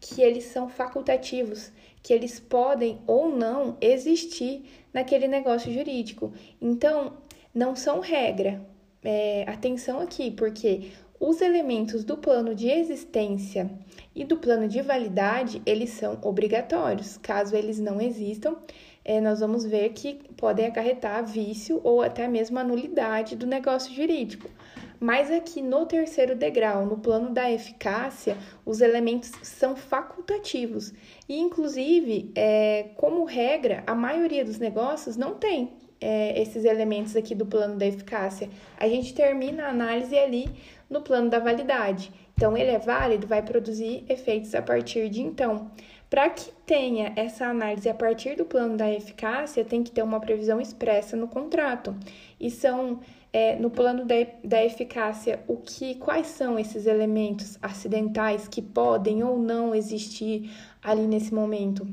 Que 0.00 0.22
eles 0.22 0.44
são 0.44 0.68
facultativos, 0.68 1.70
que 2.02 2.12
eles 2.12 2.40
podem 2.40 2.98
ou 3.06 3.28
não 3.28 3.76
existir 3.80 4.64
naquele 4.92 5.28
negócio 5.28 5.72
jurídico. 5.72 6.32
Então, 6.60 7.12
não 7.54 7.76
são 7.76 8.00
regra. 8.00 8.60
É, 9.02 9.44
atenção 9.46 10.00
aqui, 10.00 10.30
porque 10.30 10.90
os 11.20 11.40
elementos 11.40 12.04
do 12.04 12.16
plano 12.16 12.54
de 12.54 12.68
existência 12.68 13.70
e 14.14 14.24
do 14.24 14.36
plano 14.36 14.66
de 14.66 14.82
validade, 14.82 15.62
eles 15.64 15.90
são 15.90 16.18
obrigatórios. 16.22 17.18
Caso 17.18 17.54
eles 17.54 17.78
não 17.78 18.00
existam, 18.00 18.56
é, 19.04 19.20
nós 19.20 19.40
vamos 19.40 19.64
ver 19.64 19.90
que 19.90 20.14
podem 20.36 20.66
acarretar 20.66 21.24
vício 21.24 21.80
ou 21.84 22.02
até 22.02 22.26
mesmo 22.26 22.58
a 22.58 22.64
nulidade 22.64 23.36
do 23.36 23.46
negócio 23.46 23.94
jurídico. 23.94 24.50
Mas 24.98 25.30
aqui 25.30 25.60
no 25.60 25.84
terceiro 25.84 26.34
degrau, 26.34 26.86
no 26.86 26.96
plano 26.96 27.30
da 27.30 27.50
eficácia, 27.50 28.38
os 28.64 28.80
elementos 28.80 29.30
são 29.42 29.76
facultativos. 29.76 30.94
E, 31.28 31.38
inclusive, 31.38 32.32
é, 32.34 32.90
como 32.96 33.24
regra, 33.24 33.82
a 33.86 33.94
maioria 33.94 34.44
dos 34.44 34.58
negócios 34.58 35.16
não 35.16 35.34
tem 35.34 35.72
é, 36.04 36.38
esses 36.38 36.66
elementos 36.66 37.16
aqui 37.16 37.34
do 37.34 37.46
plano 37.46 37.76
da 37.76 37.86
eficácia. 37.86 38.50
A 38.76 38.86
gente 38.86 39.14
termina 39.14 39.64
a 39.64 39.70
análise 39.70 40.16
ali 40.18 40.50
no 40.90 41.00
plano 41.00 41.30
da 41.30 41.38
validade. 41.38 42.12
Então, 42.36 42.54
ele 42.54 42.70
é 42.70 42.78
válido, 42.78 43.26
vai 43.26 43.40
produzir 43.40 44.04
efeitos 44.06 44.54
a 44.54 44.60
partir 44.60 45.08
de 45.08 45.22
então. 45.22 45.70
Para 46.10 46.28
que 46.28 46.52
tenha 46.66 47.14
essa 47.16 47.46
análise 47.46 47.88
a 47.88 47.94
partir 47.94 48.36
do 48.36 48.44
plano 48.44 48.76
da 48.76 48.90
eficácia, 48.90 49.64
tem 49.64 49.82
que 49.82 49.90
ter 49.90 50.02
uma 50.02 50.20
previsão 50.20 50.60
expressa 50.60 51.16
no 51.16 51.26
contrato. 51.26 51.96
E 52.38 52.50
são 52.50 53.00
é, 53.32 53.56
no 53.56 53.70
plano 53.70 54.04
da, 54.04 54.14
da 54.44 54.62
eficácia 54.62 55.42
o 55.48 55.56
que, 55.56 55.94
quais 55.94 56.26
são 56.26 56.58
esses 56.58 56.86
elementos 56.86 57.58
acidentais 57.62 58.46
que 58.46 58.60
podem 58.60 59.24
ou 59.24 59.38
não 59.38 59.74
existir 59.74 60.50
ali 60.82 61.06
nesse 61.06 61.32
momento. 61.32 61.86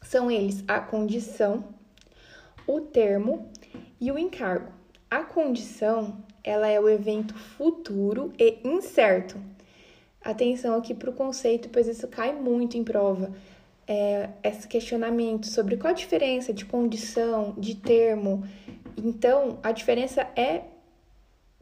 São 0.00 0.30
eles 0.30 0.64
a 0.66 0.80
condição, 0.80 1.75
o 2.66 2.80
termo 2.80 3.48
e 4.00 4.10
o 4.10 4.18
encargo. 4.18 4.72
A 5.10 5.22
condição 5.22 6.16
ela 6.42 6.68
é 6.68 6.80
o 6.80 6.88
evento 6.88 7.34
futuro 7.34 8.32
e 8.38 8.58
incerto. 8.64 9.36
Atenção 10.22 10.76
aqui 10.76 10.94
para 10.94 11.10
o 11.10 11.12
conceito, 11.12 11.68
pois 11.68 11.86
isso 11.86 12.06
cai 12.08 12.32
muito 12.32 12.76
em 12.76 12.84
prova. 12.84 13.32
É, 13.86 14.30
esse 14.42 14.66
questionamento 14.66 15.46
sobre 15.46 15.76
qual 15.76 15.92
a 15.92 15.94
diferença 15.94 16.52
de 16.52 16.64
condição, 16.64 17.54
de 17.56 17.76
termo. 17.76 18.44
Então, 18.96 19.58
a 19.62 19.70
diferença 19.70 20.28
é 20.34 20.64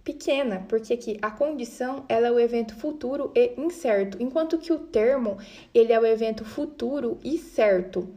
pequena, 0.03 0.65
porque 0.69 0.93
aqui 0.93 1.19
a 1.21 1.31
condição 1.31 2.05
ela 2.09 2.29
é 2.29 2.31
o 2.31 2.39
evento 2.39 2.75
futuro 2.77 3.33
e 3.35 3.55
incerto, 3.59 4.23
enquanto 4.23 4.59
que 4.59 4.73
o 4.73 4.79
termo 4.79 5.39
ele 5.73 5.93
é 5.93 5.99
o 5.99 6.07
evento 6.07 6.45
futuro 6.45 7.19
e 7.25 7.39
certo. 7.39 8.09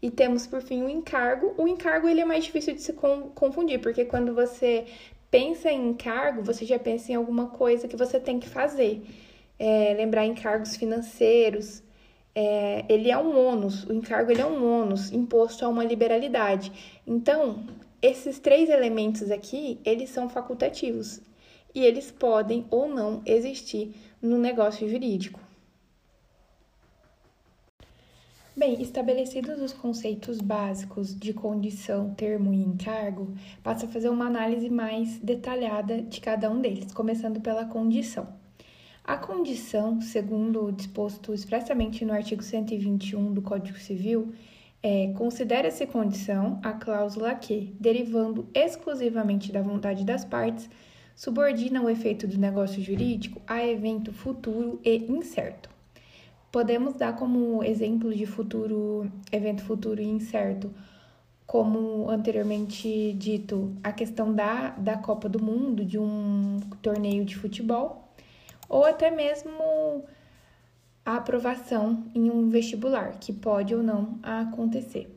E 0.00 0.10
temos 0.10 0.46
por 0.46 0.60
fim 0.60 0.82
o 0.82 0.88
encargo. 0.88 1.54
O 1.56 1.66
encargo 1.66 2.08
ele 2.08 2.20
é 2.20 2.24
mais 2.24 2.44
difícil 2.44 2.74
de 2.74 2.82
se 2.82 2.92
confundir, 2.92 3.80
porque 3.80 4.04
quando 4.04 4.34
você 4.34 4.84
pensa 5.30 5.70
em 5.70 5.90
encargo, 5.90 6.42
você 6.42 6.64
já 6.64 6.78
pensa 6.78 7.12
em 7.12 7.14
alguma 7.14 7.48
coisa 7.48 7.88
que 7.88 7.96
você 7.96 8.20
tem 8.20 8.38
que 8.38 8.48
fazer. 8.48 9.02
É, 9.58 9.94
lembrar 9.96 10.26
encargos 10.26 10.76
financeiros, 10.76 11.82
é, 12.34 12.84
ele 12.90 13.10
é 13.10 13.16
um 13.16 13.34
ônus, 13.34 13.84
o 13.84 13.92
encargo 13.94 14.30
ele 14.30 14.42
é 14.42 14.46
um 14.46 14.82
ônus 14.82 15.10
imposto 15.10 15.64
a 15.64 15.68
uma 15.68 15.82
liberalidade. 15.82 17.00
Então, 17.06 17.64
esses 18.02 18.38
três 18.38 18.68
elementos 18.68 19.30
aqui, 19.30 19.80
eles 19.82 20.10
são 20.10 20.28
facultativos 20.28 21.22
e 21.74 21.82
eles 21.82 22.10
podem 22.10 22.66
ou 22.70 22.86
não 22.88 23.22
existir 23.24 23.94
no 24.20 24.36
negócio 24.36 24.86
jurídico. 24.86 25.45
Bem, 28.58 28.80
estabelecidos 28.80 29.60
os 29.60 29.74
conceitos 29.74 30.40
básicos 30.40 31.14
de 31.14 31.34
condição, 31.34 32.14
termo 32.14 32.54
e 32.54 32.62
encargo, 32.62 33.34
passa 33.62 33.84
a 33.84 33.88
fazer 33.88 34.08
uma 34.08 34.24
análise 34.24 34.70
mais 34.70 35.18
detalhada 35.18 36.00
de 36.00 36.22
cada 36.22 36.50
um 36.50 36.58
deles, 36.58 36.90
começando 36.90 37.38
pela 37.38 37.66
condição. 37.66 38.26
A 39.04 39.18
condição, 39.18 40.00
segundo 40.00 40.64
o 40.64 40.72
disposto 40.72 41.34
expressamente 41.34 42.02
no 42.02 42.14
artigo 42.14 42.42
121 42.42 43.34
do 43.34 43.42
Código 43.42 43.78
Civil, 43.78 44.32
é, 44.82 45.08
considera-se 45.08 45.86
condição 45.86 46.58
a 46.62 46.72
cláusula 46.72 47.34
que, 47.34 47.76
derivando 47.78 48.48
exclusivamente 48.54 49.52
da 49.52 49.60
vontade 49.60 50.02
das 50.02 50.24
partes, 50.24 50.70
subordina 51.14 51.82
o 51.82 51.90
efeito 51.90 52.26
do 52.26 52.38
negócio 52.38 52.82
jurídico 52.82 53.38
a 53.46 53.62
evento 53.62 54.14
futuro 54.14 54.80
e 54.82 55.12
incerto. 55.12 55.75
Podemos 56.56 56.94
dar 56.94 57.14
como 57.14 57.62
exemplo 57.62 58.14
de 58.14 58.24
futuro, 58.24 59.12
evento 59.30 59.62
futuro 59.62 60.00
e 60.00 60.06
incerto, 60.06 60.72
como 61.46 62.08
anteriormente 62.08 63.12
dito, 63.12 63.76
a 63.84 63.92
questão 63.92 64.32
da, 64.32 64.70
da 64.70 64.96
Copa 64.96 65.28
do 65.28 65.38
Mundo, 65.38 65.84
de 65.84 65.98
um 65.98 66.58
torneio 66.80 67.26
de 67.26 67.36
futebol, 67.36 68.08
ou 68.70 68.86
até 68.86 69.10
mesmo 69.10 70.02
a 71.04 71.16
aprovação 71.16 72.06
em 72.14 72.30
um 72.30 72.48
vestibular, 72.48 73.18
que 73.20 73.34
pode 73.34 73.74
ou 73.74 73.82
não 73.82 74.18
acontecer. 74.22 75.14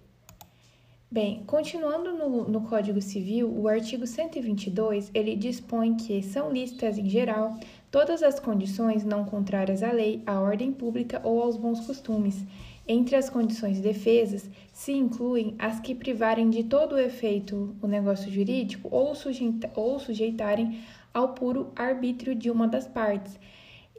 Bem, 1.10 1.46
continuando 1.48 2.12
no, 2.12 2.50
no 2.50 2.62
Código 2.68 3.02
Civil, 3.02 3.50
o 3.50 3.70
artigo 3.70 4.06
122, 4.06 5.10
ele 5.14 5.38
dispõe 5.38 5.96
que 5.96 6.22
são 6.22 6.52
listas 6.52 6.98
em 6.98 7.10
geral 7.10 7.58
todas 7.92 8.24
as 8.24 8.40
condições 8.40 9.04
não 9.04 9.26
contrárias 9.26 9.84
à 9.84 9.92
lei, 9.92 10.22
à 10.26 10.40
ordem 10.40 10.72
pública 10.72 11.22
ou 11.24 11.42
aos 11.42 11.58
bons 11.58 11.86
costumes. 11.86 12.44
Entre 12.88 13.16
as 13.16 13.30
condições 13.30 13.80
defesas 13.80 14.50
se 14.74 14.92
incluem 14.92 15.56
as 15.60 15.80
que 15.80 15.94
privarem 15.94 16.50
de 16.50 16.64
todo 16.64 16.96
o 16.96 17.00
efeito 17.00 17.76
o 17.82 17.88
negócio 17.88 18.32
jurídico 18.32 18.88
ou, 18.92 19.14
sujeita, 19.14 19.72
ou 19.76 20.00
sujeitarem 20.00 20.80
ao 21.14 21.30
puro 21.30 21.72
arbítrio 21.76 22.34
de 22.34 22.50
uma 22.50 22.68
das 22.68 22.88
partes. 22.88 23.40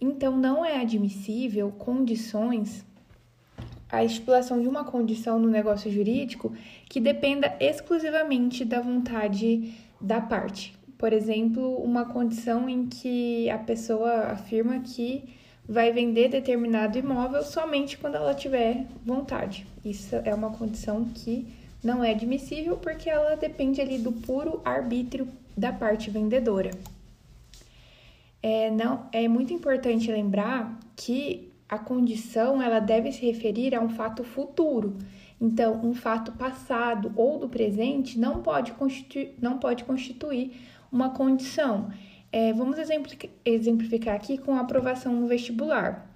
Então, 0.01 0.37
não 0.37 0.65
é 0.65 0.81
admissível 0.81 1.71
condições, 1.71 2.85
a 3.89 4.05
estipulação 4.05 4.61
de 4.61 4.69
uma 4.69 4.85
condição 4.85 5.39
no 5.39 5.49
negócio 5.49 5.91
jurídico 5.91 6.53
que 6.89 7.01
dependa 7.01 7.57
exclusivamente 7.61 8.65
da 8.65 8.81
vontade 8.81 9.75
da 10.01 10.21
parte. 10.21 10.80
Por 11.01 11.15
exemplo, 11.15 11.77
uma 11.77 12.05
condição 12.05 12.69
em 12.69 12.85
que 12.85 13.49
a 13.49 13.57
pessoa 13.57 14.33
afirma 14.33 14.81
que 14.81 15.25
vai 15.67 15.91
vender 15.91 16.29
determinado 16.29 16.99
imóvel 16.99 17.43
somente 17.43 17.97
quando 17.97 18.17
ela 18.17 18.35
tiver 18.35 18.85
vontade. 19.03 19.67
Isso 19.83 20.15
é 20.17 20.35
uma 20.35 20.51
condição 20.51 21.07
que 21.07 21.47
não 21.83 22.05
é 22.05 22.11
admissível 22.11 22.77
porque 22.77 23.09
ela 23.09 23.35
depende 23.35 23.81
ali 23.81 23.97
do 23.97 24.13
puro 24.13 24.61
arbítrio 24.63 25.27
da 25.57 25.73
parte 25.73 26.11
vendedora. 26.11 26.71
É, 28.43 28.71
não, 28.71 29.07
é 29.11 29.27
muito 29.27 29.55
importante 29.55 30.13
lembrar 30.13 30.79
que 30.97 31.51
a 31.67 31.79
condição 31.79 32.61
ela 32.61 32.79
deve 32.79 33.11
se 33.11 33.25
referir 33.25 33.75
a 33.75 33.81
um 33.81 33.89
fato 33.89 34.23
futuro. 34.23 34.99
Então, 35.41 35.81
um 35.83 35.95
fato 35.95 36.33
passado 36.33 37.11
ou 37.17 37.39
do 37.39 37.49
presente 37.49 38.19
não 38.19 38.43
pode 38.43 38.73
constituir, 38.73 39.35
não 39.41 39.59
pode 39.59 39.85
constituir 39.85 40.53
uma 40.91 41.11
condição. 41.11 41.91
É, 42.33 42.53
vamos 42.53 42.77
exemplificar 43.45 44.15
aqui 44.15 44.39
com 44.39 44.55
a 44.55 44.61
aprovação 44.61 45.13
no 45.13 45.27
vestibular. 45.27 46.09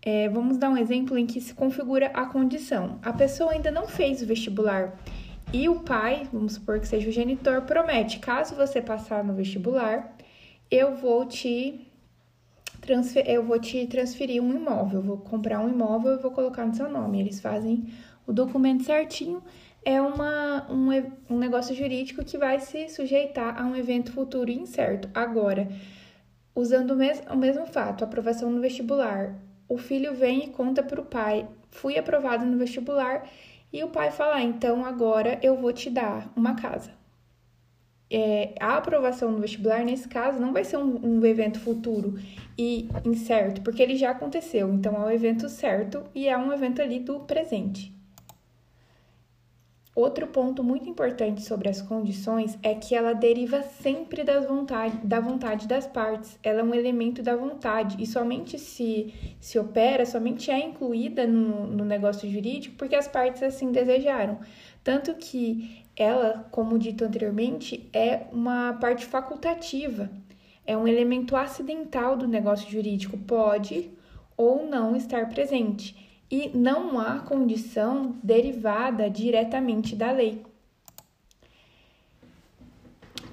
É, 0.00 0.28
vamos 0.28 0.56
dar 0.56 0.70
um 0.70 0.76
exemplo 0.76 1.18
em 1.18 1.26
que 1.26 1.40
se 1.40 1.52
configura 1.52 2.06
a 2.14 2.26
condição. 2.26 2.98
A 3.02 3.12
pessoa 3.12 3.52
ainda 3.52 3.70
não 3.70 3.86
fez 3.86 4.22
o 4.22 4.26
vestibular 4.26 4.96
e 5.52 5.68
o 5.68 5.80
pai, 5.80 6.28
vamos 6.32 6.54
supor 6.54 6.78
que 6.78 6.86
seja 6.86 7.08
o 7.08 7.12
genitor, 7.12 7.62
promete: 7.62 8.18
caso 8.18 8.54
você 8.54 8.80
passar 8.80 9.24
no 9.24 9.34
vestibular, 9.34 10.14
eu 10.70 10.94
vou 10.94 11.24
te 11.26 11.84
eu 13.26 13.44
vou 13.44 13.58
te 13.58 13.86
transferir 13.86 14.42
um 14.42 14.54
imóvel, 14.54 15.02
vou 15.02 15.18
comprar 15.18 15.60
um 15.60 15.68
imóvel 15.68 16.14
e 16.14 16.18
vou 16.18 16.30
colocar 16.30 16.64
no 16.64 16.74
seu 16.74 16.88
nome. 16.88 17.20
Eles 17.20 17.40
fazem 17.40 17.86
o 18.28 18.32
documento 18.32 18.84
certinho. 18.84 19.42
É 19.84 20.00
uma, 20.00 20.70
um, 20.70 20.90
um 21.30 21.38
negócio 21.38 21.74
jurídico 21.74 22.24
que 22.24 22.38
vai 22.38 22.60
se 22.60 22.88
sujeitar 22.88 23.60
a 23.60 23.64
um 23.64 23.74
evento 23.74 24.12
futuro 24.12 24.50
incerto. 24.50 25.08
Agora, 25.14 25.66
usando 26.54 26.92
o, 26.92 26.96
mes 26.96 27.20
o 27.28 27.36
mesmo 27.36 27.66
fato, 27.66 28.04
aprovação 28.04 28.50
no 28.50 28.60
vestibular, 28.60 29.34
o 29.68 29.78
filho 29.78 30.14
vem 30.14 30.44
e 30.44 30.50
conta 30.50 30.82
para 30.82 31.00
o 31.00 31.06
pai: 31.06 31.48
fui 31.70 31.98
aprovado 31.98 32.44
no 32.44 32.58
vestibular, 32.58 33.26
e 33.72 33.82
o 33.82 33.88
pai 33.88 34.10
fala: 34.10 34.36
ah, 34.36 34.42
então 34.42 34.84
agora 34.84 35.38
eu 35.42 35.56
vou 35.56 35.72
te 35.72 35.88
dar 35.88 36.30
uma 36.36 36.54
casa 36.54 36.98
é, 38.10 38.54
a 38.58 38.76
aprovação 38.76 39.30
no 39.30 39.40
vestibular, 39.40 39.84
nesse 39.84 40.08
caso, 40.08 40.40
não 40.40 40.52
vai 40.52 40.64
ser 40.64 40.78
um, 40.78 41.18
um, 41.18 41.24
evento 41.24 41.60
futuro 41.60 42.18
e 42.56 42.88
incerto, 43.04 43.60
porque 43.60 43.82
ele 43.82 43.96
já 43.96 44.10
aconteceu. 44.10 44.72
Então, 44.72 44.94
é 44.94 45.06
um 45.06 45.10
evento 45.10 45.48
certo 45.48 46.04
e 46.14 46.26
é 46.28 46.36
um 46.36 46.52
evento 46.52 46.80
ali 46.80 47.00
do 47.00 47.20
presente. 47.20 47.94
Outro 49.98 50.28
ponto 50.28 50.62
muito 50.62 50.88
importante 50.88 51.42
sobre 51.42 51.68
as 51.68 51.82
condições 51.82 52.56
é 52.62 52.72
que 52.72 52.94
ela 52.94 53.14
deriva 53.14 53.64
sempre 53.64 54.22
das 54.22 54.46
vontade, 54.46 54.96
da 55.04 55.18
vontade 55.18 55.66
das 55.66 55.88
partes. 55.88 56.38
Ela 56.40 56.60
é 56.60 56.62
um 56.62 56.72
elemento 56.72 57.20
da 57.20 57.34
vontade 57.34 57.96
e 57.98 58.06
somente 58.06 58.60
se, 58.60 59.12
se 59.40 59.58
opera, 59.58 60.06
somente 60.06 60.52
é 60.52 60.64
incluída 60.64 61.26
no, 61.26 61.66
no 61.66 61.84
negócio 61.84 62.30
jurídico 62.30 62.76
porque 62.76 62.94
as 62.94 63.08
partes 63.08 63.42
assim 63.42 63.72
desejaram. 63.72 64.38
Tanto 64.84 65.12
que 65.16 65.84
ela, 65.96 66.46
como 66.52 66.78
dito 66.78 67.04
anteriormente, 67.04 67.90
é 67.92 68.20
uma 68.30 68.74
parte 68.74 69.04
facultativa, 69.04 70.08
é 70.64 70.76
um 70.76 70.86
elemento 70.86 71.34
acidental 71.34 72.16
do 72.16 72.28
negócio 72.28 72.70
jurídico, 72.70 73.18
pode 73.18 73.90
ou 74.36 74.64
não 74.64 74.94
estar 74.94 75.28
presente, 75.28 76.07
e 76.30 76.50
não 76.56 76.98
há 76.98 77.20
condição 77.20 78.16
derivada 78.22 79.08
diretamente 79.08 79.96
da 79.96 80.12
lei. 80.12 80.44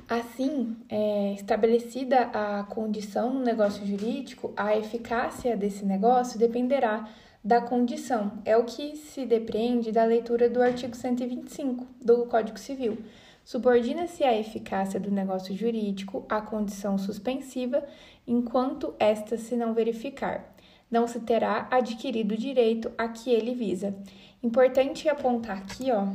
Assim, 0.08 0.78
é, 0.88 1.34
estabelecida 1.34 2.30
a 2.32 2.64
condição 2.64 3.34
no 3.34 3.40
negócio 3.40 3.86
jurídico, 3.86 4.54
a 4.56 4.78
eficácia 4.78 5.58
desse 5.58 5.84
negócio 5.84 6.38
dependerá 6.38 7.10
da 7.44 7.60
condição. 7.60 8.34
É 8.46 8.56
o 8.56 8.66
que 8.66 8.96
se 8.96 9.26
depreende 9.26 9.92
da 9.92 10.06
leitura 10.06 10.48
do 10.48 10.62
artigo 10.62 10.96
125 10.96 11.88
do 12.04 12.26
Código 12.28 12.60
Civil. 12.60 13.00
Subordina-se 13.44 14.24
a 14.24 14.36
eficácia 14.36 15.00
do 15.00 15.12
negócio 15.12 15.56
jurídico 15.56 16.26
à 16.28 16.42
condição 16.42 16.98
suspensiva, 16.98 17.84
enquanto 18.28 18.96
esta 19.00 19.38
se 19.38 19.56
não 19.56 19.74
verificar. 19.76 20.55
Não 20.96 21.08
se 21.08 21.20
terá 21.20 21.68
adquirido 21.70 22.36
o 22.36 22.38
direito 22.38 22.90
a 22.98 23.10
que 23.10 23.30
ele 23.30 23.54
visa. 23.54 23.94
Importante 24.42 25.10
apontar 25.10 25.58
aqui, 25.58 25.92
ó, 25.92 26.06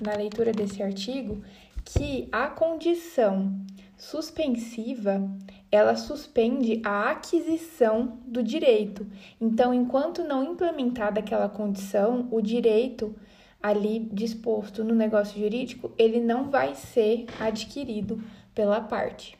na 0.00 0.16
leitura 0.16 0.50
desse 0.50 0.82
artigo, 0.82 1.44
que 1.84 2.26
a 2.32 2.46
condição 2.46 3.54
suspensiva 3.98 5.30
ela 5.70 5.94
suspende 5.94 6.80
a 6.82 7.10
aquisição 7.10 8.18
do 8.26 8.42
direito. 8.42 9.06
Então, 9.38 9.74
enquanto 9.74 10.24
não 10.24 10.42
implementada 10.42 11.20
aquela 11.20 11.50
condição, 11.50 12.26
o 12.30 12.40
direito 12.40 13.14
ali 13.62 14.08
disposto 14.10 14.82
no 14.82 14.94
negócio 14.94 15.38
jurídico, 15.38 15.92
ele 15.98 16.18
não 16.18 16.48
vai 16.50 16.74
ser 16.74 17.26
adquirido 17.38 18.24
pela 18.54 18.80
parte. 18.80 19.39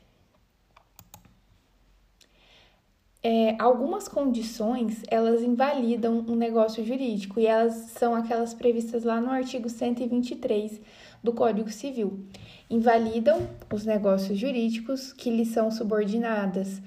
É, 3.22 3.54
algumas 3.61 4.09
condições 4.09 5.02
elas 5.09 5.42
invalidam 5.42 6.24
um 6.26 6.35
negócio 6.35 6.85
jurídico 6.85 7.38
e 7.38 7.46
elas 7.46 7.74
são 7.98 8.14
aquelas 8.14 8.54
previstas 8.54 9.04
lá 9.04 9.20
no 9.20 9.30
artigo 9.30 9.68
123 9.68 10.80
do 11.22 11.33
Código 11.35 11.70
Civil 11.70 12.24
invalidam 12.70 13.48
os 13.72 13.85
negócios 13.85 14.38
jurídicos 14.38 15.12
que 15.12 15.28
lhes 15.28 15.48
são 15.48 15.70
subordinadas. 15.72 16.80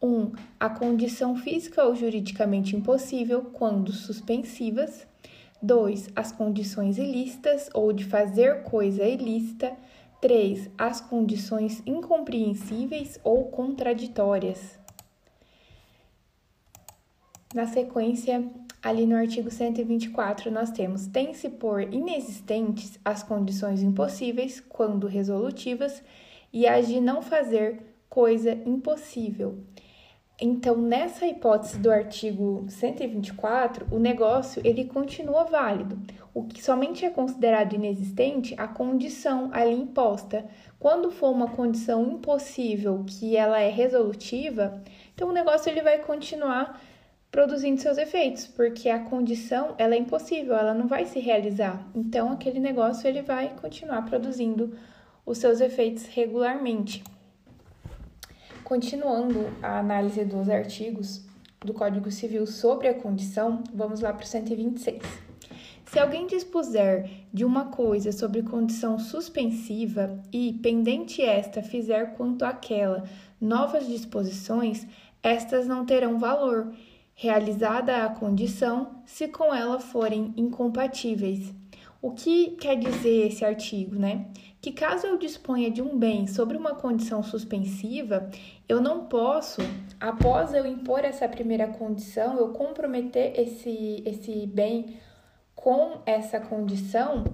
1. 0.00 0.08
Um, 0.08 0.32
a 0.58 0.68
condição 0.70 1.36
física 1.36 1.84
ou 1.84 1.94
juridicamente 1.94 2.74
impossível, 2.74 3.42
quando 3.52 3.92
suspensivas. 3.92 5.06
2. 5.62 6.10
As 6.16 6.32
condições 6.32 6.96
ilícitas 6.96 7.68
ou 7.74 7.92
de 7.92 8.04
fazer 8.04 8.62
coisa 8.62 9.04
ilícita. 9.04 9.72
3. 10.22 10.70
As 10.78 11.00
condições 11.00 11.82
incompreensíveis 11.86 13.20
ou 13.22 13.44
contraditórias. 13.46 14.85
Na 17.56 17.66
sequência, 17.66 18.44
ali 18.82 19.06
no 19.06 19.16
artigo 19.16 19.50
124, 19.50 20.50
nós 20.50 20.70
temos: 20.70 21.06
tem-se 21.06 21.48
por 21.48 21.80
inexistentes 21.80 23.00
as 23.02 23.22
condições 23.22 23.82
impossíveis, 23.82 24.60
quando 24.60 25.06
resolutivas, 25.06 26.02
e 26.52 26.66
as 26.66 26.86
de 26.86 27.00
não 27.00 27.22
fazer 27.22 27.80
coisa 28.10 28.52
impossível. 28.52 29.56
Então, 30.38 30.76
nessa 30.76 31.26
hipótese 31.26 31.78
do 31.78 31.90
artigo 31.90 32.66
124, 32.68 33.86
o 33.90 33.98
negócio 33.98 34.60
ele 34.62 34.84
continua 34.84 35.44
válido. 35.44 35.98
O 36.34 36.44
que 36.44 36.62
somente 36.62 37.06
é 37.06 37.08
considerado 37.08 37.72
inexistente 37.72 38.54
a 38.58 38.68
condição 38.68 39.48
ali 39.50 39.74
imposta. 39.74 40.44
Quando 40.78 41.10
for 41.10 41.30
uma 41.30 41.48
condição 41.48 42.06
impossível 42.06 43.02
que 43.06 43.34
ela 43.34 43.58
é 43.58 43.70
resolutiva, 43.70 44.82
então 45.14 45.30
o 45.30 45.32
negócio 45.32 45.70
ele 45.70 45.80
vai 45.80 46.00
continuar 46.00 46.78
produzindo 47.36 47.78
seus 47.78 47.98
efeitos, 47.98 48.46
porque 48.46 48.88
a 48.88 48.98
condição 48.98 49.74
ela 49.76 49.94
é 49.94 49.98
impossível, 49.98 50.56
ela 50.56 50.72
não 50.72 50.86
vai 50.86 51.04
se 51.04 51.20
realizar. 51.20 51.86
Então 51.94 52.32
aquele 52.32 52.58
negócio 52.58 53.06
ele 53.06 53.20
vai 53.20 53.54
continuar 53.60 54.00
produzindo 54.06 54.74
os 55.26 55.36
seus 55.36 55.60
efeitos 55.60 56.06
regularmente. 56.06 57.04
Continuando 58.64 59.52
a 59.62 59.80
análise 59.80 60.24
dos 60.24 60.48
artigos 60.48 61.26
do 61.60 61.74
Código 61.74 62.10
Civil 62.10 62.46
sobre 62.46 62.88
a 62.88 62.94
condição, 62.94 63.62
vamos 63.74 64.00
lá 64.00 64.14
para 64.14 64.24
o 64.24 64.26
126. 64.26 65.02
Se 65.84 65.98
alguém 65.98 66.26
dispuser 66.26 67.10
de 67.34 67.44
uma 67.44 67.66
coisa 67.66 68.12
sobre 68.12 68.42
condição 68.44 68.98
suspensiva 68.98 70.18
e, 70.32 70.54
pendente 70.62 71.20
esta, 71.20 71.62
fizer 71.62 72.16
quanto 72.16 72.46
àquela 72.46 73.04
novas 73.38 73.86
disposições, 73.86 74.86
estas 75.22 75.66
não 75.66 75.84
terão 75.84 76.18
valor, 76.18 76.72
realizada 77.18 78.04
a 78.04 78.10
condição, 78.10 79.00
se 79.06 79.26
com 79.26 79.52
ela 79.52 79.80
forem 79.80 80.34
incompatíveis. 80.36 81.50
O 82.02 82.10
que 82.10 82.50
quer 82.56 82.76
dizer 82.76 83.28
esse 83.28 83.42
artigo, 83.42 83.96
né? 83.96 84.26
Que 84.60 84.70
caso 84.70 85.06
eu 85.06 85.16
disponha 85.16 85.70
de 85.70 85.80
um 85.80 85.96
bem 85.96 86.26
sobre 86.26 86.58
uma 86.58 86.74
condição 86.74 87.22
suspensiva, 87.22 88.28
eu 88.68 88.82
não 88.82 89.06
posso, 89.06 89.62
após 89.98 90.52
eu 90.52 90.66
impor 90.66 91.06
essa 91.06 91.26
primeira 91.26 91.66
condição, 91.66 92.36
eu 92.36 92.50
comprometer 92.50 93.32
esse, 93.40 94.02
esse 94.04 94.46
bem 94.46 94.98
com 95.54 96.02
essa 96.04 96.38
condição, 96.38 97.24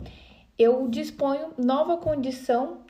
eu 0.56 0.86
disponho 0.88 1.54
nova 1.58 1.96
condição 1.96 2.82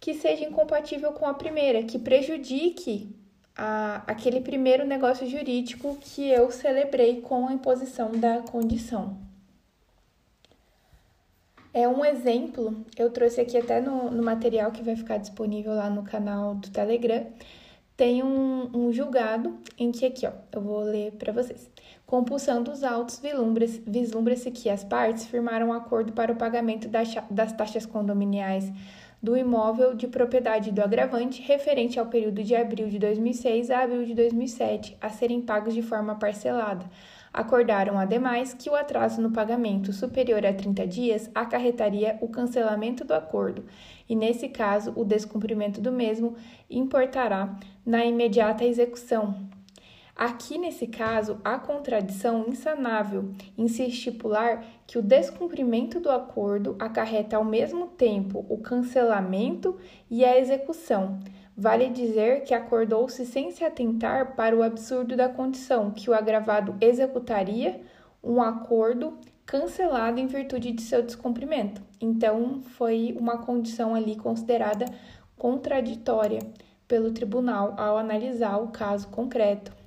que 0.00 0.14
seja 0.14 0.46
incompatível 0.46 1.12
com 1.12 1.26
a 1.26 1.34
primeira, 1.34 1.82
que 1.82 1.98
prejudique 1.98 3.14
a, 3.58 4.02
aquele 4.06 4.40
primeiro 4.40 4.86
negócio 4.86 5.26
jurídico 5.28 5.98
que 6.00 6.30
eu 6.30 6.50
celebrei 6.52 7.20
com 7.20 7.48
a 7.48 7.52
imposição 7.52 8.12
da 8.12 8.38
condição. 8.42 9.18
É 11.74 11.86
um 11.86 12.04
exemplo, 12.04 12.74
eu 12.96 13.10
trouxe 13.10 13.40
aqui 13.40 13.58
até 13.58 13.80
no, 13.80 14.10
no 14.10 14.22
material 14.22 14.70
que 14.70 14.82
vai 14.82 14.96
ficar 14.96 15.18
disponível 15.18 15.74
lá 15.74 15.90
no 15.90 16.02
canal 16.04 16.54
do 16.54 16.70
Telegram. 16.70 17.26
Tem 17.96 18.22
um, 18.22 18.70
um 18.72 18.92
julgado 18.92 19.58
em 19.76 19.90
que 19.90 20.06
aqui, 20.06 20.24
ó, 20.24 20.30
eu 20.52 20.62
vou 20.62 20.80
ler 20.80 21.12
para 21.12 21.32
vocês. 21.32 21.68
Compulsão 22.06 22.62
dos 22.62 22.82
autos, 22.82 23.20
vislumbra-se 23.86 24.50
que 24.50 24.70
as 24.70 24.82
partes 24.82 25.26
firmaram 25.26 25.68
um 25.68 25.72
acordo 25.72 26.12
para 26.12 26.32
o 26.32 26.36
pagamento 26.36 26.88
das, 26.88 27.12
das 27.28 27.52
taxas 27.52 27.84
condominiais 27.84 28.72
do 29.22 29.36
imóvel 29.36 29.94
de 29.94 30.06
propriedade 30.06 30.70
do 30.70 30.80
agravante 30.80 31.42
referente 31.42 31.98
ao 31.98 32.06
período 32.06 32.42
de 32.42 32.54
abril 32.54 32.88
de 32.88 32.98
2006 32.98 33.70
a 33.70 33.82
abril 33.82 34.04
de 34.04 34.14
2007, 34.14 34.96
a 35.00 35.08
serem 35.08 35.42
pagos 35.42 35.74
de 35.74 35.82
forma 35.82 36.14
parcelada. 36.14 36.86
Acordaram, 37.32 37.98
ademais, 37.98 38.54
que 38.54 38.70
o 38.70 38.74
atraso 38.74 39.20
no 39.20 39.30
pagamento 39.30 39.92
superior 39.92 40.46
a 40.46 40.52
30 40.52 40.86
dias 40.86 41.30
acarretaria 41.34 42.16
o 42.20 42.28
cancelamento 42.28 43.04
do 43.04 43.12
acordo, 43.12 43.64
e, 44.08 44.16
nesse 44.16 44.48
caso, 44.48 44.92
o 44.96 45.04
descumprimento 45.04 45.80
do 45.80 45.92
mesmo 45.92 46.36
importará 46.70 47.54
na 47.84 48.04
imediata 48.04 48.64
execução, 48.64 49.34
Aqui, 50.18 50.58
nesse 50.58 50.88
caso, 50.88 51.38
há 51.44 51.60
contradição 51.60 52.44
insanável 52.48 53.30
em 53.56 53.68
se 53.68 53.84
estipular 53.84 54.64
que 54.84 54.98
o 54.98 55.02
descumprimento 55.02 56.00
do 56.00 56.10
acordo 56.10 56.74
acarreta 56.76 57.36
ao 57.36 57.44
mesmo 57.44 57.86
tempo 57.86 58.44
o 58.48 58.58
cancelamento 58.58 59.78
e 60.10 60.24
a 60.24 60.36
execução. 60.36 61.20
Vale 61.56 61.88
dizer 61.90 62.42
que 62.42 62.52
acordou-se 62.52 63.24
sem 63.26 63.52
se 63.52 63.62
atentar 63.62 64.34
para 64.34 64.56
o 64.56 64.62
absurdo 64.64 65.14
da 65.14 65.28
condição 65.28 65.92
que 65.92 66.10
o 66.10 66.14
agravado 66.14 66.74
executaria 66.80 67.80
um 68.20 68.42
acordo 68.42 69.16
cancelado 69.46 70.18
em 70.18 70.26
virtude 70.26 70.72
de 70.72 70.82
seu 70.82 71.00
descumprimento. 71.00 71.80
Então, 72.00 72.60
foi 72.76 73.16
uma 73.16 73.38
condição 73.38 73.94
ali 73.94 74.16
considerada 74.16 74.86
contraditória 75.36 76.40
pelo 76.88 77.12
tribunal 77.12 77.74
ao 77.76 77.96
analisar 77.96 78.56
o 78.56 78.68
caso 78.68 79.06
concreto. 79.08 79.77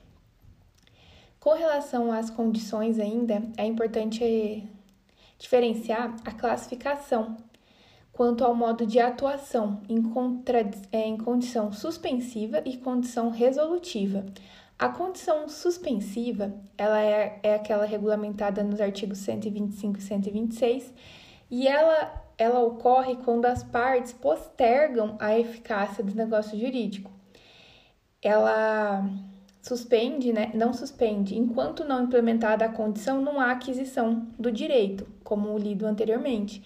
Com 1.41 1.55
relação 1.55 2.11
às 2.11 2.29
condições 2.29 2.99
ainda, 2.99 3.41
é 3.57 3.65
importante 3.65 4.63
diferenciar 5.39 6.15
a 6.23 6.31
classificação 6.31 7.35
quanto 8.13 8.45
ao 8.45 8.53
modo 8.53 8.85
de 8.85 8.99
atuação 8.99 9.81
em, 9.89 10.03
contra, 10.03 10.69
é, 10.91 10.99
em 10.99 11.17
condição 11.17 11.73
suspensiva 11.73 12.61
e 12.63 12.77
condição 12.77 13.31
resolutiva. 13.31 14.23
A 14.77 14.89
condição 14.89 15.49
suspensiva, 15.49 16.53
ela 16.77 17.01
é, 17.01 17.39
é 17.41 17.55
aquela 17.55 17.85
regulamentada 17.85 18.63
nos 18.63 18.79
artigos 18.79 19.17
125 19.17 19.97
e 19.97 20.01
126, 20.03 20.93
e 21.49 21.67
ela, 21.67 22.23
ela 22.37 22.59
ocorre 22.59 23.15
quando 23.15 23.47
as 23.47 23.63
partes 23.63 24.13
postergam 24.13 25.17
a 25.19 25.39
eficácia 25.39 26.03
do 26.03 26.13
negócio 26.13 26.55
jurídico. 26.55 27.09
Ela 28.21 29.03
suspende, 29.61 30.33
né? 30.33 30.51
Não 30.53 30.73
suspende. 30.73 31.37
Enquanto 31.37 31.83
não 31.83 32.03
implementada 32.03 32.65
a 32.65 32.69
condição, 32.69 33.21
não 33.21 33.39
há 33.39 33.51
aquisição 33.51 34.27
do 34.37 34.51
direito, 34.51 35.07
como 35.23 35.57
lido 35.57 35.85
anteriormente. 35.85 36.63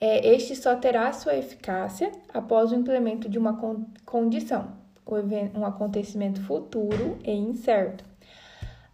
É, 0.00 0.34
este 0.34 0.54
só 0.54 0.76
terá 0.76 1.12
sua 1.12 1.36
eficácia 1.36 2.12
após 2.32 2.70
o 2.70 2.74
implemento 2.74 3.28
de 3.28 3.38
uma 3.38 3.56
con 3.56 3.86
condição, 4.04 4.72
um 5.54 5.64
acontecimento 5.64 6.40
futuro 6.42 7.18
e 7.24 7.32
incerto. 7.32 8.04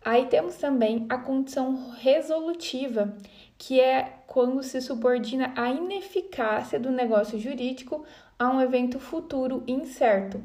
Aí 0.05 0.27
temos 0.27 0.57
também 0.57 1.07
a 1.09 1.19
condição 1.19 1.91
resolutiva, 1.99 3.15
que 3.59 3.81
é 3.81 4.21
quando 4.27 4.63
se 4.63 4.81
subordina 4.81 5.53
a 5.57 5.71
ineficácia 5.71 6.79
do 6.79 6.91
negócio 6.91 7.39
jurídico 7.39 8.05
a 8.39 8.49
um 8.49 8.61
evento 8.61 8.99
futuro 8.99 9.63
incerto. 9.67 10.43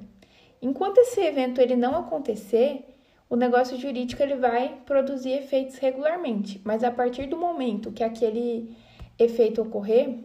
Enquanto 0.62 0.98
esse 0.98 1.22
evento 1.22 1.62
ele 1.62 1.76
não 1.76 1.96
acontecer, 1.96 2.95
o 3.30 3.36
negócio 3.36 3.78
jurídico 3.78 4.22
ele 4.22 4.36
vai 4.36 4.82
produzir 4.86 5.32
efeitos 5.32 5.78
regularmente, 5.78 6.62
mas 6.64 6.84
a 6.84 6.92
partir 6.92 7.28
do 7.28 7.38
momento 7.38 7.92
que 7.92 8.04
aquele 8.04 8.76
efeito 9.18 9.62
ocorrer, 9.62 10.20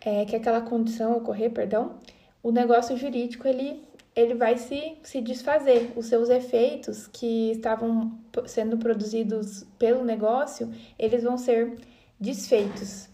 é, 0.00 0.24
que 0.24 0.34
aquela 0.34 0.60
condição 0.60 1.16
ocorrer, 1.16 1.50
perdão, 1.52 1.96
o 2.42 2.50
negócio 2.50 2.96
jurídico 2.96 3.46
ele, 3.46 3.84
ele 4.16 4.34
vai 4.34 4.56
se, 4.56 4.96
se 5.02 5.20
desfazer. 5.20 5.92
Os 5.96 6.06
seus 6.06 6.30
efeitos 6.30 7.06
que 7.08 7.50
estavam 7.50 8.18
sendo 8.46 8.78
produzidos 8.78 9.64
pelo 9.78 10.04
negócio, 10.04 10.72
eles 10.98 11.22
vão 11.22 11.36
ser 11.36 11.78
desfeitos. 12.18 13.08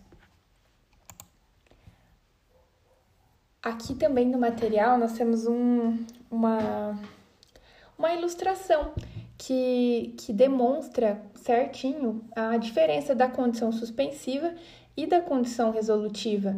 Aqui 3.63 3.95
também 3.95 4.29
no 4.29 4.39
material 4.39 4.99
nós 4.99 5.15
temos 5.15 5.47
um, 5.47 6.05
uma 6.31 7.01
uma 7.99 8.13
ilustração 8.13 8.93
que, 9.37 10.15
que 10.17 10.33
demonstra 10.33 11.21
certinho 11.35 12.25
a 12.35 12.57
diferença 12.57 13.15
da 13.15 13.29
condição 13.29 13.73
suspensiva 13.73 14.55
e 14.97 15.07
da 15.07 15.21
condição 15.21 15.71
resolutiva. 15.71 16.57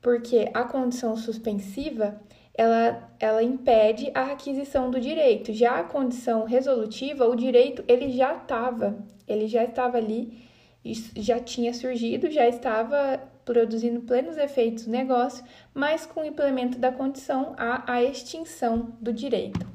Porque 0.00 0.50
a 0.52 0.64
condição 0.64 1.16
suspensiva 1.16 2.20
ela, 2.54 3.10
ela 3.18 3.42
impede 3.42 4.10
a 4.14 4.32
aquisição 4.32 4.90
do 4.90 5.00
direito. 5.00 5.52
Já 5.52 5.78
a 5.78 5.84
condição 5.84 6.44
resolutiva, 6.44 7.26
o 7.26 7.34
direito 7.34 7.84
ele 7.88 8.10
já 8.10 8.34
estava, 8.34 8.96
ele 9.26 9.46
já 9.46 9.64
estava 9.64 9.96
ali, 9.96 10.46
já 10.84 11.38
tinha 11.38 11.72
surgido, 11.72 12.30
já 12.30 12.48
estava 12.48 13.20
produzindo 13.44 14.00
plenos 14.02 14.36
efeitos 14.36 14.86
no 14.86 14.92
negócio, 14.92 15.44
mas 15.74 16.06
com 16.06 16.20
o 16.20 16.24
implemento 16.24 16.78
da 16.78 16.92
condição 16.92 17.54
há 17.56 17.90
a 17.90 18.02
extinção 18.02 18.96
do 19.00 19.12
direito. 19.12 19.71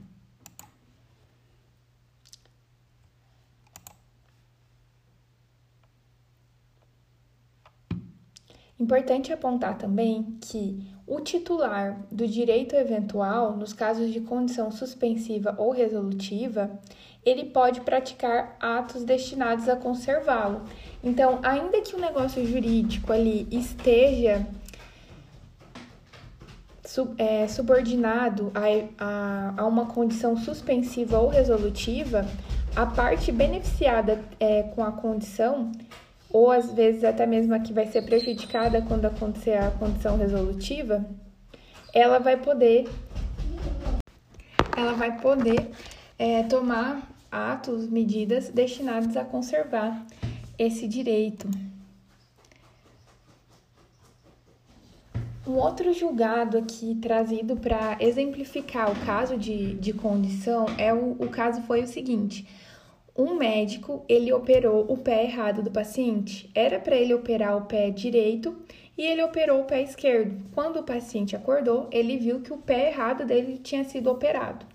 Importante 8.79 9.33
apontar 9.33 9.77
também 9.77 10.37
que 10.39 10.79
o 11.07 11.19
titular 11.19 12.05
do 12.11 12.27
direito 12.27 12.75
eventual, 12.75 13.57
nos 13.57 13.73
casos 13.73 14.11
de 14.11 14.19
condição 14.21 14.69
suspensiva 14.69 15.55
ou 15.57 15.71
resolutiva, 15.71 16.69
ele 17.25 17.45
pode 17.45 17.81
praticar 17.81 18.55
atos 18.59 19.03
destinados 19.03 19.67
a 19.67 19.75
conservá-lo. 19.75 20.61
Então, 21.03 21.39
ainda 21.43 21.81
que 21.81 21.95
o 21.95 21.99
negócio 21.99 22.45
jurídico 22.45 23.11
ali 23.11 23.47
esteja 23.49 24.45
é, 27.17 27.47
subordinado 27.47 28.51
a, 28.53 29.03
a, 29.03 29.53
a, 29.57 29.65
uma 29.65 29.87
condição 29.87 30.37
suspensiva 30.37 31.19
ou 31.19 31.29
resolutiva, 31.29 32.25
a 32.75 32.85
parte 32.85 33.31
beneficiada 33.31 34.23
é, 34.39 34.63
com 34.63 34.83
a 34.83 34.91
condição 34.91 35.71
ou 36.31 36.51
às 36.51 36.71
vezes 36.71 37.03
até 37.03 37.25
mesmo 37.25 37.53
a 37.53 37.59
que 37.59 37.73
vai 37.73 37.87
ser 37.87 38.03
prejudicada 38.03 38.81
quando 38.81 39.05
acontecer 39.05 39.57
a 39.57 39.71
condição 39.71 40.17
resolutiva, 40.17 41.05
ela 41.93 42.19
vai 42.19 42.37
poder 42.37 42.87
ela 44.75 44.93
vai 44.93 45.19
poder 45.19 45.71
é, 46.19 46.43
tomar 46.43 47.09
atos, 47.31 47.87
medidas 47.87 48.49
destinados 48.49 49.17
a 49.17 49.25
conservar 49.25 50.05
esse 50.57 50.87
direito. 50.87 51.49
Um 55.47 55.53
outro 55.53 55.93
julgado 55.93 56.57
aqui 56.57 56.95
trazido 57.01 57.55
para 57.55 57.97
exemplificar 58.01 58.91
o 58.91 59.05
caso 59.05 59.37
de, 59.37 59.75
de 59.75 59.93
condição 59.93 60.65
é 60.77 60.93
o, 60.93 61.13
o 61.13 61.29
caso 61.29 61.61
foi 61.61 61.83
o 61.83 61.87
seguinte: 61.87 62.45
um 63.17 63.35
médico 63.35 64.05
ele 64.07 64.31
operou 64.31 64.85
o 64.87 64.97
pé 64.97 65.23
errado 65.23 65.63
do 65.63 65.71
paciente. 65.71 66.49
Era 66.53 66.79
para 66.79 66.95
ele 66.95 67.13
operar 67.13 67.57
o 67.57 67.65
pé 67.65 67.89
direito 67.89 68.55
e 68.97 69.01
ele 69.01 69.23
operou 69.23 69.61
o 69.61 69.65
pé 69.65 69.81
esquerdo. 69.81 70.37
Quando 70.53 70.79
o 70.79 70.83
paciente 70.83 71.35
acordou, 71.35 71.87
ele 71.91 72.17
viu 72.17 72.41
que 72.41 72.53
o 72.53 72.57
pé 72.57 72.89
errado 72.89 73.25
dele 73.25 73.57
tinha 73.57 73.83
sido 73.83 74.11
operado. 74.11 74.65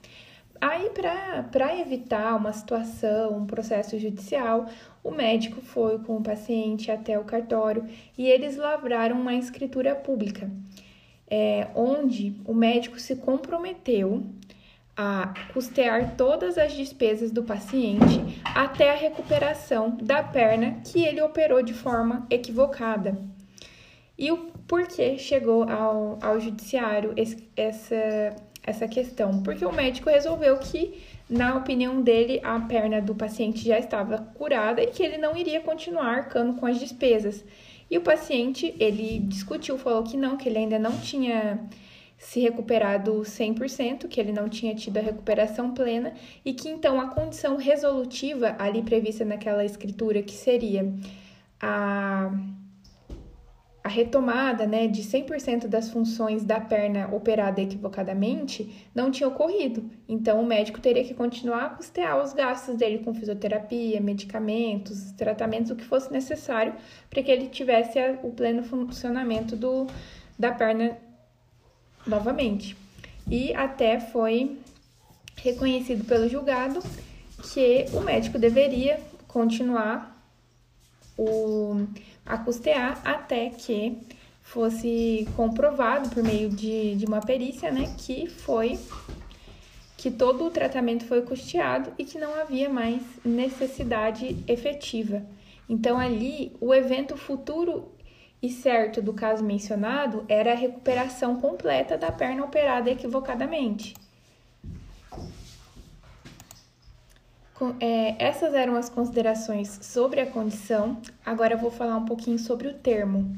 Aí, 0.61 0.91
para 0.91 1.77
evitar 1.81 2.37
uma 2.37 2.53
situação, 2.53 3.37
um 3.37 3.47
processo 3.47 3.99
judicial, 3.99 4.67
o 5.03 5.11
médico 5.11 5.61
foi 5.61 5.99
com 5.99 6.19
o 6.19 6.23
paciente 6.23 6.89
até 6.89 7.19
o 7.19 7.25
cartório 7.25 7.85
e 8.17 8.29
eles 8.29 8.57
lavraram 8.57 9.21
uma 9.21 9.35
escritura 9.35 9.97
pública, 9.97 10.49
é, 11.29 11.67
onde 11.75 12.41
o 12.45 12.55
médico 12.55 13.01
se 13.01 13.17
comprometeu 13.17 14.23
a 14.97 15.33
custear 15.53 16.17
todas 16.17 16.59
as 16.59 16.73
despesas 16.75 17.31
do 17.31 17.43
paciente 17.43 18.41
até 18.45 18.91
a 18.91 18.95
recuperação 18.95 19.97
da 20.03 20.23
perna 20.23 20.81
que 20.85 21.03
ele 21.03 21.23
operou 21.23 21.63
de 21.63 21.73
forma 21.73 22.27
equivocada. 22.31 23.17
E 24.19 24.31
o 24.31 24.53
porquê 24.69 25.17
chegou 25.19 25.65
ao, 25.69 26.19
ao 26.23 26.39
judiciário 26.39 27.13
esse, 27.17 27.49
essa, 27.57 28.37
essa 28.63 28.87
questão? 28.87 29.43
Porque 29.43 29.65
o 29.65 29.73
médico 29.73 30.11
resolveu 30.11 30.59
que, 30.59 31.03
na 31.29 31.57
opinião 31.57 32.03
dele, 32.03 32.41
a 32.45 32.61
perna 32.61 33.01
do 33.01 33.15
paciente 33.15 33.67
já 33.67 33.79
estava 33.79 34.19
curada 34.19 34.83
e 34.83 34.89
que 34.89 35.03
ele 35.03 35.17
não 35.17 35.37
iria 35.37 35.61
continuar 35.61 36.19
arcando 36.19 36.55
com 36.55 36.67
as 36.67 36.79
despesas. 36.79 37.43
E 37.91 37.97
o 37.97 38.03
paciente, 38.03 38.75
ele 38.79 39.19
discutiu, 39.21 39.79
falou 39.79 40.03
que 40.03 40.17
não, 40.17 40.37
que 40.37 40.49
ele 40.49 40.59
ainda 40.59 40.79
não 40.79 40.99
tinha 40.99 41.69
se 42.23 42.39
recuperado 42.39 43.23
100%, 43.23 44.07
que 44.07 44.21
ele 44.21 44.33
não 44.33 44.49
tinha 44.49 44.73
tido 44.77 44.97
a 44.97 45.01
recuperação 45.01 45.75
plena 45.75 46.15
e 46.45 46.55
que 46.55 46.69
então 46.69 47.01
a 47.01 47.09
condição 47.09 47.57
resolutiva 47.57 48.55
ali 48.61 48.81
prevista 48.81 49.25
naquela 49.25 49.65
escritura 49.65 50.23
que 50.23 50.33
seria 50.33 50.95
a 51.61 52.31
a 53.85 53.89
retomada 53.89 54.65
né, 54.65 54.87
de 54.87 55.03
100% 55.03 55.67
das 55.67 55.91
funções 55.91 56.45
da 56.45 56.61
perna 56.61 57.13
operada 57.13 57.61
equivocadamente 57.61 58.89
não 58.95 59.11
tinha 59.11 59.29
ocorrido. 59.29 59.91
Então, 60.09 60.41
o 60.41 60.47
médico 60.47 60.81
teria 60.81 61.03
que 61.03 61.15
continuar 61.15 61.65
a 61.65 61.71
custear 61.71 62.23
os 62.23 62.33
gastos 62.33 62.77
dele 62.77 63.03
com 63.03 63.13
fisioterapia, 63.13 64.01
medicamentos, 64.01 65.11
tratamentos, 65.11 65.73
o 65.73 65.75
que 65.75 65.83
fosse 65.83 66.13
necessário 66.13 66.75
para 67.11 67.25
que 67.25 67.31
ele 67.33 67.49
tivesse 67.49 67.99
o 68.23 68.31
pleno 68.31 68.63
funcionamento 68.63 69.57
do, 69.57 69.89
da 70.39 70.53
perna 70.53 70.97
novamente. 72.07 72.77
E 73.31 73.55
até 73.55 74.01
foi 74.01 74.59
reconhecido 75.37 76.05
pelo 76.05 76.29
julgado 76.29 76.81
que 77.43 77.87
o 77.93 78.01
médico 78.01 78.39
deveria 78.39 79.01
continuar 79.27 80.11
o 81.17 81.87
a 82.25 82.39
custear 82.39 83.01
até 83.05 83.51
que 83.51 83.99
fosse 84.43 85.27
comprovado 85.37 86.09
por 86.11 86.23
meio 86.23 86.49
de, 86.49 86.95
de 86.95 87.05
uma 87.05 87.21
perícia, 87.21 87.71
né, 87.71 87.95
que 87.99 88.29
foi 88.29 88.79
que 89.97 90.11
todo 90.11 90.45
o 90.45 90.51
tratamento 90.51 91.05
foi 91.05 91.23
custeado 91.23 91.93
e 91.97 92.05
que 92.05 92.19
não 92.19 92.35
havia 92.35 92.69
mais 92.69 93.01
necessidade 93.25 94.37
efetiva. 94.49 95.23
Então 95.69 95.99
ali 95.99 96.53
o 96.61 96.75
evento 96.75 97.17
futuro 97.17 97.89
e 98.43 98.51
certo 98.51 99.01
do 99.01 99.13
caso 99.13 99.45
mencionado 99.45 100.25
era 100.29 100.53
a 100.53 100.57
recuperação 100.57 101.41
completa 101.41 101.97
da 101.97 102.11
perna 102.11 102.45
operada 102.45 102.91
equivocadamente. 102.91 103.95
É, 107.79 108.17
essas 108.19 108.55
eram 108.55 108.75
as 108.75 108.89
considerações 108.89 109.79
sobre 109.83 110.21
a 110.21 110.27
condição. 110.27 111.01
Agora 111.25 111.55
eu 111.55 111.59
vou 111.59 111.71
falar 111.71 111.97
um 111.97 112.05
pouquinho 112.05 112.39
sobre 112.39 112.67
o 112.67 112.75
termo. 112.75 113.37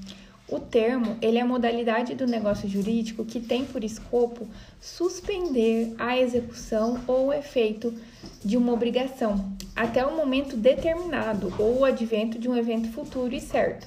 O 0.48 0.58
termo, 0.58 1.18
ele 1.20 1.38
é 1.38 1.42
a 1.42 1.46
modalidade 1.46 2.14
do 2.14 2.26
negócio 2.26 2.68
jurídico 2.68 3.24
que 3.24 3.40
tem 3.40 3.64
por 3.66 3.84
escopo 3.84 4.46
suspender 4.80 5.94
a 5.98 6.18
execução 6.18 7.02
ou 7.06 7.26
o 7.26 7.32
efeito 7.32 7.94
de 8.42 8.56
uma 8.56 8.72
obrigação 8.72 9.52
até 9.74 10.04
o 10.06 10.16
momento 10.16 10.56
determinado 10.56 11.52
ou 11.58 11.80
o 11.80 11.84
advento 11.84 12.38
de 12.38 12.48
um 12.48 12.56
evento 12.56 12.90
futuro 12.92 13.34
e 13.34 13.40
certo. 13.40 13.86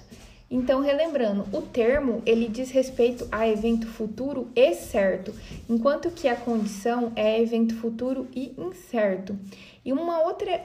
Então, 0.49 0.81
relembrando, 0.81 1.45
o 1.55 1.61
termo 1.61 2.21
ele 2.25 2.47
diz 2.47 2.71
respeito 2.71 3.27
a 3.31 3.47
evento 3.47 3.85
futuro 3.85 4.49
e 4.55 4.73
certo, 4.73 5.33
enquanto 5.69 6.09
que 6.09 6.27
a 6.27 6.37
condição 6.37 7.11
é 7.15 7.41
evento 7.41 7.75
futuro 7.75 8.27
e 8.33 8.53
incerto. 8.57 9.37
E 9.83 9.91
uma 9.91 10.21
outra 10.21 10.61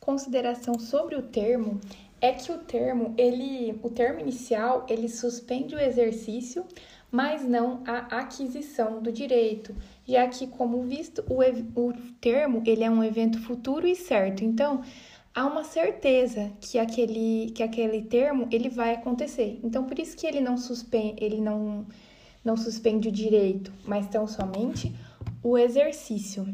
consideração 0.00 0.78
sobre 0.78 1.14
o 1.14 1.22
termo 1.22 1.78
é 2.22 2.32
que 2.32 2.50
o 2.50 2.58
termo, 2.58 3.14
ele, 3.18 3.78
o 3.82 3.90
termo 3.90 4.20
inicial, 4.20 4.86
ele 4.88 5.08
suspende 5.08 5.74
o 5.74 5.80
exercício, 5.80 6.64
mas 7.10 7.42
não 7.42 7.82
a 7.86 8.20
aquisição 8.20 9.02
do 9.02 9.10
direito, 9.10 9.74
já 10.06 10.26
que, 10.28 10.46
como 10.46 10.82
visto, 10.82 11.24
o, 11.28 11.40
o 11.80 11.92
termo 12.20 12.62
ele 12.64 12.84
é 12.84 12.90
um 12.90 13.02
evento 13.02 13.40
futuro 13.40 13.86
e 13.86 13.96
certo. 13.96 14.44
Então, 14.44 14.82
há 15.34 15.46
uma 15.46 15.64
certeza 15.64 16.52
que 16.60 16.78
aquele, 16.78 17.50
que 17.52 17.62
aquele 17.62 18.02
termo 18.02 18.48
ele 18.50 18.68
vai 18.68 18.94
acontecer. 18.94 19.60
Então, 19.62 19.84
por 19.84 19.98
isso 19.98 20.16
que 20.16 20.26
ele 20.26 20.40
não 20.40 20.56
suspende, 20.56 21.22
ele 21.22 21.40
não, 21.40 21.86
não 22.44 22.56
suspende 22.56 23.08
o 23.08 23.12
direito, 23.12 23.72
mas 23.84 24.08
tão 24.08 24.26
somente 24.26 24.94
o 25.42 25.56
exercício. 25.56 26.46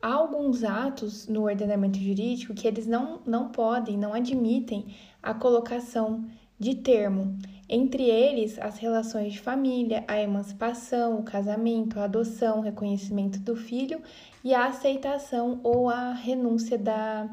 Há 0.00 0.12
alguns 0.12 0.62
atos 0.62 1.26
no 1.28 1.44
ordenamento 1.44 1.98
jurídico 1.98 2.54
que 2.54 2.68
eles 2.68 2.86
não, 2.86 3.20
não 3.26 3.48
podem, 3.48 3.96
não 3.96 4.12
admitem 4.12 4.94
a 5.22 5.32
colocação 5.32 6.24
de 6.58 6.74
termo, 6.74 7.38
entre 7.74 8.04
eles 8.04 8.56
as 8.60 8.78
relações 8.78 9.32
de 9.32 9.40
família, 9.40 10.04
a 10.06 10.16
emancipação, 10.20 11.18
o 11.18 11.24
casamento, 11.24 11.98
a 11.98 12.04
adoção, 12.04 12.58
o 12.58 12.62
reconhecimento 12.62 13.40
do 13.40 13.56
filho 13.56 14.00
e 14.44 14.54
a 14.54 14.66
aceitação 14.66 15.58
ou 15.64 15.90
a 15.90 16.12
renúncia 16.12 16.78
da, 16.78 17.28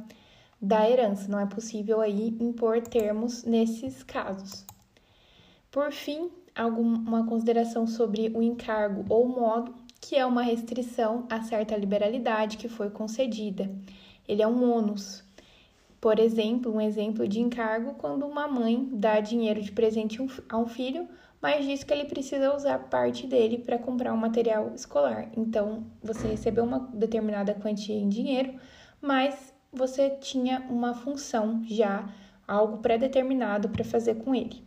da 0.60 0.90
herança. 0.90 1.28
Não 1.28 1.40
é 1.40 1.46
possível 1.46 2.02
aí 2.02 2.36
impor 2.40 2.82
termos 2.82 3.44
nesses 3.44 4.02
casos. 4.02 4.66
Por 5.70 5.92
fim, 5.92 6.32
alguma 6.56 7.24
consideração 7.28 7.86
sobre 7.86 8.30
o 8.34 8.42
encargo 8.42 9.06
ou 9.10 9.28
modo 9.28 9.76
que 10.02 10.16
é 10.16 10.26
uma 10.26 10.42
restrição 10.42 11.28
a 11.30 11.44
certa 11.44 11.78
liberalidade 11.78 12.58
que 12.58 12.68
foi 12.68 12.90
concedida. 12.90 13.72
Ele 14.28 14.42
é 14.42 14.48
um 14.48 14.76
ônus. 14.76 15.24
Por 16.02 16.18
exemplo, 16.18 16.74
um 16.74 16.82
exemplo 16.82 17.28
de 17.28 17.40
encargo 17.40 17.94
quando 17.94 18.26
uma 18.26 18.48
mãe 18.48 18.90
dá 18.92 19.20
dinheiro 19.20 19.62
de 19.62 19.72
presente 19.72 20.18
a 20.50 20.58
um 20.58 20.66
filho, 20.66 21.08
mas 21.40 21.64
diz 21.64 21.84
que 21.84 21.94
ele 21.94 22.06
precisa 22.06 22.56
usar 22.56 22.80
parte 22.90 23.28
dele 23.28 23.60
para 23.60 23.78
comprar 23.78 24.12
um 24.12 24.18
material 24.18 24.74
escolar. 24.74 25.30
Então, 25.38 25.86
você 26.02 26.28
recebeu 26.28 26.64
uma 26.64 26.80
determinada 26.92 27.54
quantia 27.54 27.96
em 27.96 28.10
dinheiro, 28.10 28.56
mas 29.00 29.54
você 29.72 30.10
tinha 30.10 30.66
uma 30.72 30.96
função 30.96 31.62
já, 31.68 32.10
algo 32.48 32.80
pré-determinado 32.80 33.70
para 33.70 33.84
fazer 33.84 34.16
com 34.16 34.34
ele. 34.34 34.64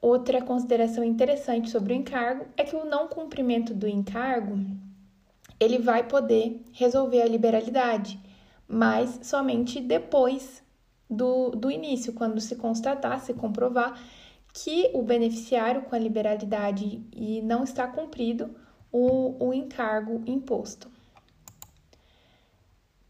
Outra 0.00 0.40
consideração 0.40 1.02
interessante 1.02 1.68
sobre 1.68 1.92
o 1.92 1.96
encargo 1.96 2.46
é 2.56 2.62
que 2.62 2.76
o 2.76 2.84
não 2.84 3.08
cumprimento 3.08 3.74
do 3.74 3.88
encargo 3.88 4.56
ele 5.58 5.78
vai 5.78 6.06
poder 6.06 6.62
resolver 6.72 7.20
a 7.20 7.28
liberalidade, 7.28 8.18
mas 8.70 9.18
somente 9.22 9.80
depois 9.80 10.62
do, 11.08 11.50
do 11.50 11.70
início, 11.70 12.12
quando 12.12 12.40
se 12.40 12.54
constatar, 12.54 13.20
se 13.20 13.34
comprovar 13.34 14.00
que 14.52 14.90
o 14.94 15.02
beneficiário 15.02 15.82
com 15.82 15.96
a 15.96 15.98
liberalidade 15.98 17.04
e 17.12 17.42
não 17.42 17.64
está 17.64 17.86
cumprido 17.88 18.54
o, 18.92 19.44
o 19.44 19.52
encargo 19.52 20.22
imposto. 20.24 20.88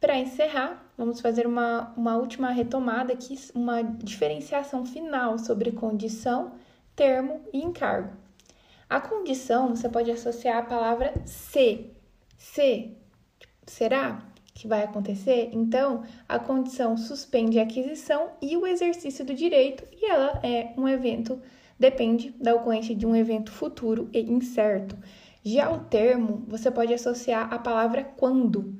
Para 0.00 0.16
encerrar, 0.16 0.90
vamos 0.96 1.20
fazer 1.20 1.46
uma, 1.46 1.92
uma 1.94 2.16
última 2.16 2.50
retomada 2.50 3.12
aqui, 3.12 3.38
uma 3.54 3.82
diferenciação 3.82 4.86
final 4.86 5.38
sobre 5.38 5.72
condição 5.72 6.52
termo 6.96 7.42
e 7.52 7.62
encargo. 7.62 8.16
A 8.88 8.98
condição 8.98 9.68
você 9.68 9.88
pode 9.90 10.10
associar 10.10 10.58
a 10.58 10.62
palavra 10.62 11.14
se. 11.26 11.90
Se. 12.38 12.96
Será 13.66 14.29
que 14.54 14.68
vai 14.68 14.82
acontecer? 14.82 15.50
Então, 15.52 16.02
a 16.28 16.38
condição 16.38 16.96
suspende 16.96 17.58
a 17.58 17.62
aquisição 17.62 18.30
e 18.40 18.56
o 18.56 18.66
exercício 18.66 19.24
do 19.24 19.34
direito 19.34 19.84
e 19.92 20.04
ela 20.04 20.40
é 20.42 20.72
um 20.76 20.88
evento, 20.88 21.40
depende 21.78 22.34
da 22.40 22.54
ocorrência 22.54 22.94
de 22.94 23.06
um 23.06 23.16
evento 23.16 23.50
futuro 23.50 24.08
e 24.12 24.20
incerto. 24.20 24.96
Já 25.44 25.70
o 25.70 25.80
termo 25.84 26.44
você 26.46 26.70
pode 26.70 26.92
associar 26.92 27.52
a 27.52 27.58
palavra 27.58 28.04
quando, 28.04 28.74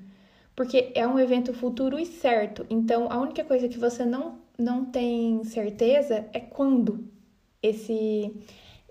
porque 0.55 0.93
é 0.95 1.07
um 1.07 1.19
evento 1.19 1.55
futuro 1.55 1.99
e 1.99 2.05
certo. 2.05 2.67
Então, 2.69 3.11
a 3.11 3.19
única 3.19 3.43
coisa 3.45 3.69
que 3.69 3.79
você 3.79 4.05
não, 4.05 4.39
não 4.59 4.85
tem 4.85 5.43
certeza 5.45 6.27
é 6.33 6.41
quando 6.41 7.09
esse 7.63 8.35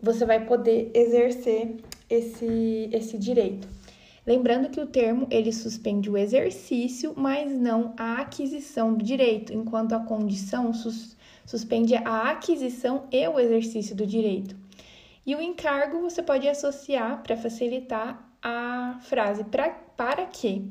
você 0.02 0.26
vai 0.26 0.46
poder 0.46 0.92
exercer 0.94 1.76
esse 2.10 2.89
esse 2.92 3.18
direito. 3.18 3.68
Lembrando 4.30 4.70
que 4.70 4.80
o 4.80 4.86
termo 4.86 5.26
ele 5.32 5.52
suspende 5.52 6.08
o 6.08 6.15
exercício, 6.15 7.15
mas 7.18 7.52
não 7.52 7.96
a 7.98 8.22
aquisição 8.22 8.94
do 8.94 9.04
direito, 9.04 9.52
enquanto 9.52 9.94
a 9.94 10.06
condição 10.06 10.72
sus, 10.72 11.18
suspende 11.44 11.96
a 11.96 12.30
aquisição 12.30 13.08
e 13.12 13.28
o 13.28 13.39
exercício 13.39 13.96
do 13.96 14.06
direito. 14.06 14.56
E 15.26 15.36
o 15.36 15.42
encargo 15.42 16.00
você 16.02 16.22
pode 16.22 16.48
associar 16.48 17.24
para 17.24 17.36
facilitar 17.36 18.32
a 18.39 19.00
frase 19.02 19.46
pra, 19.46 19.72
para 19.98 20.28
que. 20.28 20.63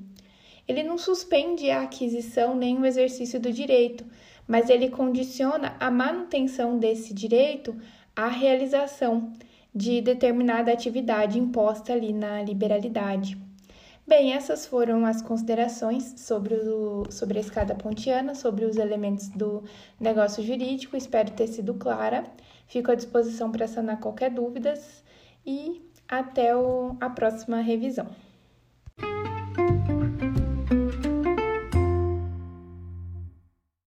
Ele 0.69 0.85
não 0.85 0.97
suspende 0.97 1.69
a 1.69 1.83
aquisição 1.83 2.55
nem 2.55 2.79
o 2.79 2.87
exercício 2.87 3.41
do 3.41 3.53
direito, 3.53 4.07
mas 4.47 4.71
ele 4.71 4.89
condiciona 4.89 5.75
a 5.81 5.91
manutenção 5.91 6.79
desse 6.79 7.13
direito 7.13 7.77
à 8.15 8.29
realização 8.29 9.33
de 9.75 10.01
determinada 10.01 10.73
atividade 10.73 11.41
imposta 11.41 11.93
ali 11.93 12.13
na 12.13 12.41
liberalidade. 12.41 13.48
Bem, 14.09 14.33
essas 14.33 14.65
foram 14.65 15.05
as 15.05 15.21
considerações 15.21 16.15
sobre, 16.17 16.55
o, 16.55 17.05
sobre 17.11 17.37
a 17.37 17.43
escada 17.43 17.75
pontiana, 17.75 18.35
sobre 18.35 18.65
os 18.65 18.79
elementos 18.79 19.29
do 19.29 19.63
negócio 20.01 20.43
jurídico. 20.43 20.97
Espero 20.97 21.31
ter 21.33 21.47
sido 21.47 21.75
clara. 21.75 22.25
Fico 22.67 22.91
à 22.91 22.95
disposição 22.95 23.53
para 23.53 23.69
sanar 23.69 24.01
qualquer 24.01 24.31
dúvidas 24.31 25.05
e 25.45 25.83
até 26.09 26.57
o, 26.57 26.97
a 26.99 27.11
próxima 27.11 27.61
revisão. 27.61 28.07